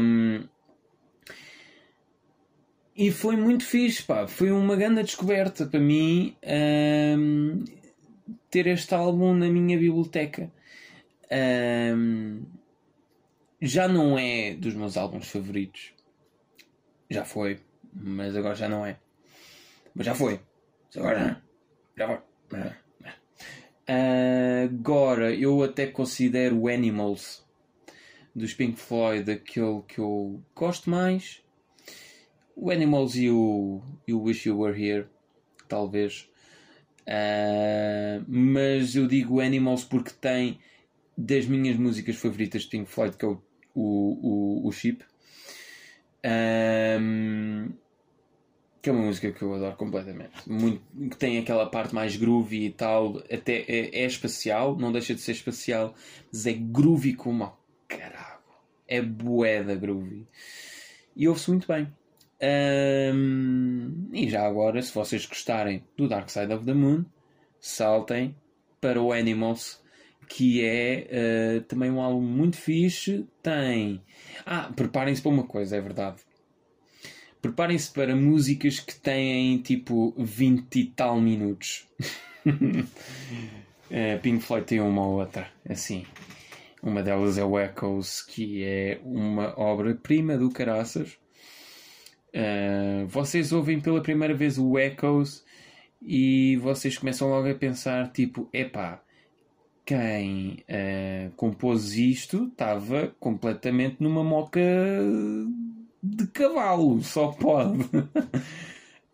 Um, 0.00 0.48
e 2.96 3.10
foi 3.10 3.36
muito 3.36 3.64
fixe, 3.64 4.02
pá. 4.02 4.26
Foi 4.26 4.50
uma 4.50 4.76
grande 4.76 5.02
descoberta 5.02 5.66
para 5.66 5.78
mim 5.78 6.34
um, 7.18 7.64
ter 8.50 8.66
este 8.66 8.94
álbum 8.94 9.34
na 9.34 9.50
minha 9.50 9.76
biblioteca. 9.78 10.50
Um, 11.30 12.44
já 13.60 13.86
não 13.86 14.18
é 14.18 14.54
dos 14.54 14.72
meus 14.72 14.96
álbuns 14.96 15.28
favoritos. 15.28 15.92
Já 17.10 17.26
foi, 17.26 17.60
mas 17.92 18.34
agora 18.34 18.54
já 18.54 18.70
não 18.70 18.86
é. 18.86 18.96
Mas 19.94 20.06
já 20.06 20.14
foi. 20.14 20.40
Agora. 20.96 21.42
Agora. 21.98 22.83
Agora, 23.86 25.34
eu 25.34 25.62
até 25.62 25.86
considero 25.86 26.58
o 26.58 26.68
Animals 26.68 27.44
dos 28.34 28.54
Pink 28.54 28.78
Floyd 28.78 29.30
aquele 29.30 29.82
que 29.82 29.98
eu 29.98 30.42
gosto 30.54 30.88
mais. 30.88 31.42
O 32.56 32.70
Animals 32.70 33.16
e 33.16 33.30
o, 33.30 33.82
o 34.08 34.18
Wish 34.22 34.48
You 34.48 34.60
Were 34.60 34.80
Here, 34.80 35.06
talvez. 35.68 36.28
Uh, 37.02 38.24
mas 38.26 38.96
eu 38.96 39.06
digo 39.06 39.40
Animals 39.40 39.84
porque 39.84 40.12
tem 40.12 40.58
das 41.16 41.46
minhas 41.46 41.76
músicas 41.76 42.16
favoritas 42.16 42.62
de 42.62 42.68
Pink 42.68 42.90
Floyd, 42.90 43.16
que 43.16 43.24
é 43.24 43.28
o, 43.28 43.42
o, 43.74 44.66
o, 44.66 44.68
o. 44.68 44.72
Um, 46.26 47.74
que 48.84 48.90
é 48.90 48.92
uma 48.92 49.06
música 49.06 49.32
que 49.32 49.40
eu 49.40 49.54
adoro 49.54 49.74
completamente. 49.76 50.46
Muito, 50.46 50.82
que 51.08 51.16
tem 51.16 51.38
aquela 51.38 51.64
parte 51.64 51.94
mais 51.94 52.16
groovy 52.16 52.66
e 52.66 52.70
tal. 52.70 53.16
Até 53.32 53.64
é, 53.66 54.02
é 54.02 54.04
espacial, 54.04 54.76
não 54.76 54.92
deixa 54.92 55.14
de 55.14 55.22
ser 55.22 55.32
espacial, 55.32 55.94
mas 56.30 56.44
é 56.44 56.52
groovy 56.52 57.14
como 57.14 57.44
oh, 57.44 57.52
caralho. 57.88 58.42
É 58.86 59.00
boeda 59.00 59.74
groovy. 59.74 60.28
E 61.16 61.26
ouve-se 61.26 61.48
muito 61.50 61.66
bem. 61.66 61.90
Um, 63.14 64.10
e 64.12 64.28
já 64.28 64.46
agora, 64.46 64.82
se 64.82 64.94
vocês 64.94 65.24
gostarem 65.24 65.82
do 65.96 66.06
Dark 66.06 66.28
Side 66.28 66.52
of 66.52 66.66
the 66.66 66.74
Moon, 66.74 67.06
saltem 67.58 68.36
para 68.82 69.00
o 69.00 69.14
Animals, 69.14 69.82
que 70.28 70.62
é 70.62 71.08
uh, 71.08 71.60
também 71.62 71.90
um 71.90 72.02
álbum 72.02 72.20
muito 72.20 72.58
fixe. 72.58 73.26
Tem. 73.42 74.02
Ah, 74.44 74.70
preparem-se 74.76 75.22
para 75.22 75.30
uma 75.30 75.44
coisa, 75.44 75.74
é 75.74 75.80
verdade 75.80 76.18
preparem-se 77.44 77.90
para 77.92 78.16
músicas 78.16 78.80
que 78.80 78.94
têm 78.94 79.58
tipo 79.58 80.14
20 80.16 80.76
e 80.76 80.86
tal 80.86 81.20
minutos. 81.20 81.86
é, 83.90 84.16
Pink 84.16 84.42
Floyd 84.42 84.66
tem 84.66 84.80
uma 84.80 85.06
ou 85.06 85.20
outra, 85.20 85.50
assim. 85.68 86.06
Uma 86.82 87.02
delas 87.02 87.36
é 87.36 87.44
o 87.44 87.60
Echoes, 87.60 88.22
que 88.22 88.64
é 88.64 88.98
uma 89.04 89.52
obra-prima 89.60 90.38
do 90.38 90.48
caraças. 90.50 91.18
Uh, 92.34 93.06
vocês 93.08 93.52
ouvem 93.52 93.78
pela 93.78 94.00
primeira 94.00 94.32
vez 94.32 94.56
o 94.58 94.78
Echoes 94.78 95.44
e 96.00 96.56
vocês 96.62 96.96
começam 96.96 97.28
logo 97.28 97.46
a 97.46 97.54
pensar 97.54 98.10
tipo, 98.10 98.48
epá, 98.54 99.02
quem 99.84 100.64
uh, 100.66 101.30
compôs 101.36 101.94
isto 101.94 102.46
estava 102.46 103.14
completamente 103.20 104.02
numa 104.02 104.24
moca 104.24 104.60
de 106.04 106.26
cavalo, 106.28 107.02
só 107.02 107.28
pode. 107.32 107.88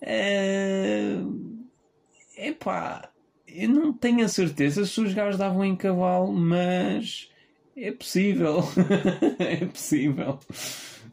é... 0.00 1.14
Epá, 2.37 3.11
eu 3.46 3.68
não 3.68 3.92
tenho 3.92 4.24
a 4.24 4.29
certeza 4.29 4.87
se 4.87 5.00
os 5.00 5.12
gajos 5.12 5.38
davam 5.38 5.64
em 5.64 5.76
cavalo, 5.76 6.33
mas 6.33 7.31
é 7.76 7.92
possível. 7.92 8.61
é 9.38 9.64
possível. 9.66 10.38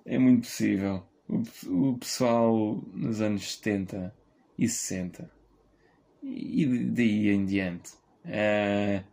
É 0.05 0.17
muito 0.17 0.41
possível. 0.41 1.03
O, 1.27 1.97
pessoal 1.97 2.81
nos 2.93 3.21
anos 3.21 3.55
70 3.55 4.15
e 4.57 4.69
60 4.69 5.29
e 6.23 6.65
daí 6.65 7.29
em 7.29 7.45
diante 7.45 7.91
uh, 8.25 9.03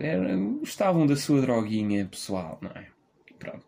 era, 0.00 0.36
gostavam 0.36 1.06
da 1.06 1.14
sua 1.14 1.40
droguinha 1.40 2.04
pessoal, 2.06 2.58
não 2.60 2.70
é? 2.70 2.88
Pronto. 3.38 3.64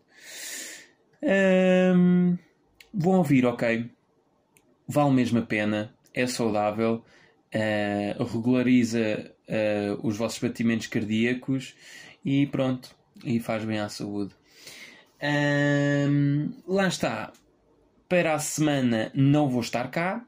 Um, 1.24 2.37
vão 2.92 3.18
ouvir, 3.18 3.46
ok. 3.46 3.90
Vale 4.87 5.12
mesmo 5.12 5.38
a 5.38 5.42
pena, 5.42 5.94
é 6.12 6.26
saudável, 6.26 7.02
uh, 7.54 8.24
regulariza 8.24 9.32
uh, 9.48 10.06
os 10.06 10.18
vossos 10.18 10.38
batimentos 10.38 10.87
cardíacos 10.87 11.74
e 12.22 12.46
pronto, 12.46 12.94
e 13.24 13.40
faz 13.40 13.64
bem 13.64 13.78
à 13.78 13.88
saúde. 13.88 14.34
Um, 15.22 16.52
lá 16.68 16.87
está. 16.87 17.32
Para 18.06 18.34
a 18.34 18.38
semana 18.38 19.10
não 19.14 19.48
vou 19.48 19.62
estar 19.62 19.90
cá, 19.90 20.24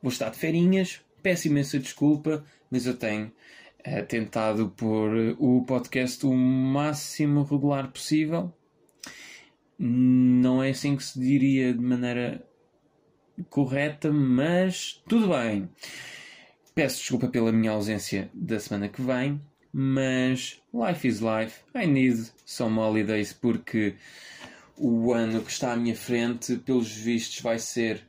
vou 0.00 0.12
estar 0.12 0.30
de 0.30 0.38
ferinhas. 0.38 1.00
Peço 1.20 1.48
imensa 1.48 1.80
desculpa, 1.80 2.44
mas 2.70 2.86
eu 2.86 2.96
tenho 2.96 3.32
uh, 3.84 4.06
tentado 4.06 4.68
pôr 4.70 5.34
o 5.40 5.64
podcast 5.64 6.24
o 6.24 6.32
máximo 6.32 7.42
regular 7.42 7.90
possível 7.90 8.54
não 9.78 10.62
é 10.62 10.70
assim 10.70 10.96
que 10.96 11.04
se 11.04 11.18
diria 11.20 11.72
de 11.72 11.80
maneira 11.80 12.44
correta, 13.48 14.10
mas 14.10 15.02
tudo 15.08 15.28
bem. 15.28 15.68
Peço 16.74 17.00
desculpa 17.00 17.28
pela 17.28 17.52
minha 17.52 17.72
ausência 17.72 18.30
da 18.34 18.58
semana 18.58 18.88
que 18.88 19.02
vem, 19.02 19.40
mas 19.72 20.60
life 20.72 21.06
is 21.06 21.20
life. 21.20 21.60
I 21.74 21.86
need 21.86 22.30
some 22.44 22.78
holidays 22.78 23.32
porque 23.32 23.94
o 24.76 25.12
ano 25.12 25.42
que 25.42 25.50
está 25.50 25.72
à 25.72 25.76
minha 25.76 25.96
frente, 25.96 26.56
pelos 26.56 26.90
vistos, 26.90 27.40
vai 27.40 27.58
ser 27.58 28.06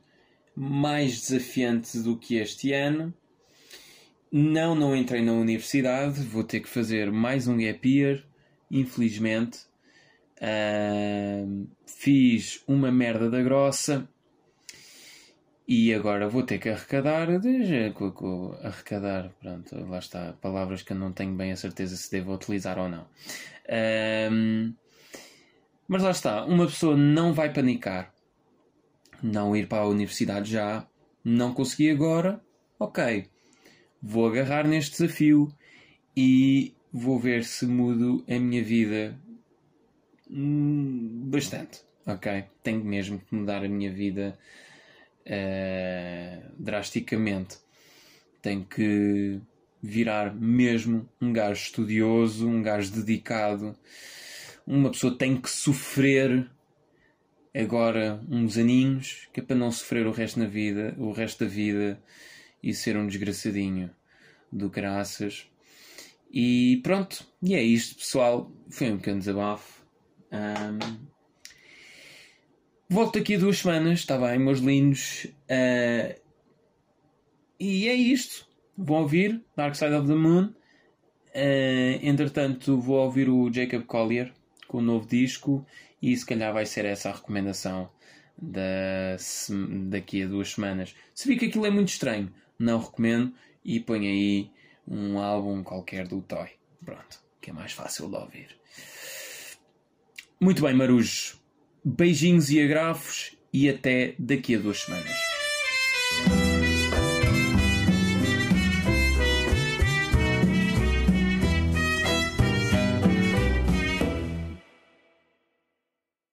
mais 0.54 1.20
desafiante 1.20 1.98
do 1.98 2.16
que 2.16 2.36
este 2.36 2.72
ano. 2.72 3.12
Não, 4.32 4.74
não 4.74 4.94
entrei 4.94 5.22
na 5.22 5.32
universidade, 5.32 6.22
vou 6.22 6.44
ter 6.44 6.60
que 6.60 6.68
fazer 6.68 7.10
mais 7.10 7.48
um 7.48 7.58
gap 7.58 7.88
year, 7.88 8.24
infelizmente. 8.70 9.69
Uh, 10.40 11.68
fiz 11.86 12.62
uma 12.66 12.90
merda 12.90 13.28
da 13.28 13.42
grossa 13.42 14.08
e 15.68 15.92
agora 15.94 16.28
vou 16.28 16.42
ter 16.42 16.58
que 16.58 16.68
arrecadar. 16.68 17.28
arrecadar, 18.62 19.30
pronto, 19.40 19.86
lá 19.88 19.98
está. 19.98 20.32
Palavras 20.40 20.82
que 20.82 20.92
eu 20.92 20.96
não 20.96 21.12
tenho 21.12 21.34
bem 21.34 21.52
a 21.52 21.56
certeza 21.56 21.96
se 21.96 22.10
devo 22.10 22.34
utilizar 22.34 22.78
ou 22.78 22.88
não. 22.88 23.02
Uh, 23.66 24.74
mas 25.86 26.02
lá 26.02 26.12
está, 26.12 26.44
uma 26.44 26.66
pessoa 26.66 26.96
não 26.96 27.32
vai 27.34 27.52
panicar, 27.52 28.14
não 29.20 29.56
ir 29.56 29.66
para 29.66 29.82
a 29.82 29.88
universidade 29.88 30.48
já, 30.48 30.86
não 31.24 31.52
consegui 31.52 31.90
agora, 31.90 32.40
ok, 32.78 33.26
vou 34.00 34.28
agarrar 34.28 34.68
neste 34.68 34.92
desafio 35.02 35.52
e 36.16 36.74
vou 36.92 37.18
ver 37.18 37.44
se 37.44 37.66
mudo 37.66 38.24
a 38.28 38.38
minha 38.38 38.62
vida 38.62 39.18
Hum, 40.32 41.28
bastante, 41.28 41.80
ok? 42.06 42.44
Tenho 42.62 42.84
mesmo 42.84 43.18
que 43.18 43.34
mudar 43.34 43.64
a 43.64 43.68
minha 43.68 43.92
vida 43.92 44.38
uh, 45.26 46.52
drasticamente. 46.56 47.58
Tenho 48.40 48.64
que 48.64 49.40
virar 49.82 50.32
mesmo 50.34 51.08
um 51.20 51.32
gajo 51.32 51.60
estudioso, 51.60 52.48
um 52.48 52.62
gajo 52.62 52.92
dedicado. 52.92 53.76
Uma 54.64 54.90
pessoa 54.90 55.18
tem 55.18 55.40
que 55.40 55.50
sofrer 55.50 56.48
agora 57.52 58.22
uns 58.28 58.56
aninhos, 58.56 59.28
que 59.32 59.40
é 59.40 59.42
para 59.42 59.56
não 59.56 59.72
sofrer 59.72 60.06
o 60.06 60.12
resto 60.12 60.38
na 60.38 60.46
vida, 60.46 60.94
o 60.96 61.10
resto 61.10 61.44
da 61.44 61.50
vida 61.50 62.00
e 62.62 62.72
ser 62.72 62.96
um 62.96 63.06
desgraçadinho 63.06 63.90
do 64.52 64.70
graças. 64.70 65.46
E 66.30 66.80
pronto, 66.84 67.26
e 67.42 67.54
é 67.54 67.62
isto, 67.62 67.96
pessoal. 67.96 68.52
Foi 68.70 68.92
um 68.92 68.98
pequeno 68.98 69.18
desabafo. 69.18 69.79
Um, 70.32 71.06
volto 72.88 73.18
aqui 73.18 73.36
duas 73.36 73.58
semanas, 73.58 74.00
está 74.00 74.18
bem, 74.18 74.38
meus 74.38 74.60
lindos. 74.60 75.24
Uh, 75.24 76.18
e 77.58 77.88
é 77.88 77.94
isto. 77.94 78.48
Vão 78.76 79.02
ouvir 79.02 79.42
Dark 79.56 79.74
Side 79.74 79.94
of 79.94 80.06
the 80.06 80.14
Moon. 80.14 80.54
Uh, 81.34 82.00
entretanto, 82.02 82.80
vou 82.80 83.04
ouvir 83.04 83.28
o 83.28 83.52
Jacob 83.52 83.84
Collier 83.84 84.32
com 84.66 84.78
o 84.78 84.82
novo 84.82 85.06
disco 85.06 85.66
e 86.00 86.16
se 86.16 86.24
calhar 86.24 86.52
vai 86.52 86.64
ser 86.64 86.84
essa 86.84 87.10
a 87.10 87.14
recomendação 87.14 87.90
da, 88.40 89.16
daqui 89.88 90.22
a 90.22 90.26
duas 90.26 90.52
semanas. 90.52 90.94
Se 91.14 91.28
vi 91.28 91.36
que 91.36 91.46
aquilo 91.46 91.66
é 91.66 91.70
muito 91.70 91.88
estranho, 91.88 92.32
não 92.58 92.80
recomendo 92.80 93.34
e 93.64 93.80
ponho 93.80 94.04
aí 94.04 94.50
um 94.86 95.18
álbum 95.18 95.62
qualquer 95.62 96.08
do 96.08 96.22
Toy. 96.22 96.48
Pronto, 96.84 97.20
que 97.40 97.50
é 97.50 97.52
mais 97.52 97.72
fácil 97.72 98.08
de 98.08 98.16
ouvir. 98.16 98.59
Muito 100.42 100.62
bem, 100.62 100.74
marujos. 100.74 101.38
Beijinhos 101.84 102.50
e 102.50 102.62
agrafos 102.62 103.36
e 103.52 103.68
até 103.68 104.14
daqui 104.18 104.54
a 104.54 104.58
duas 104.58 104.80
semanas. 104.80 106.39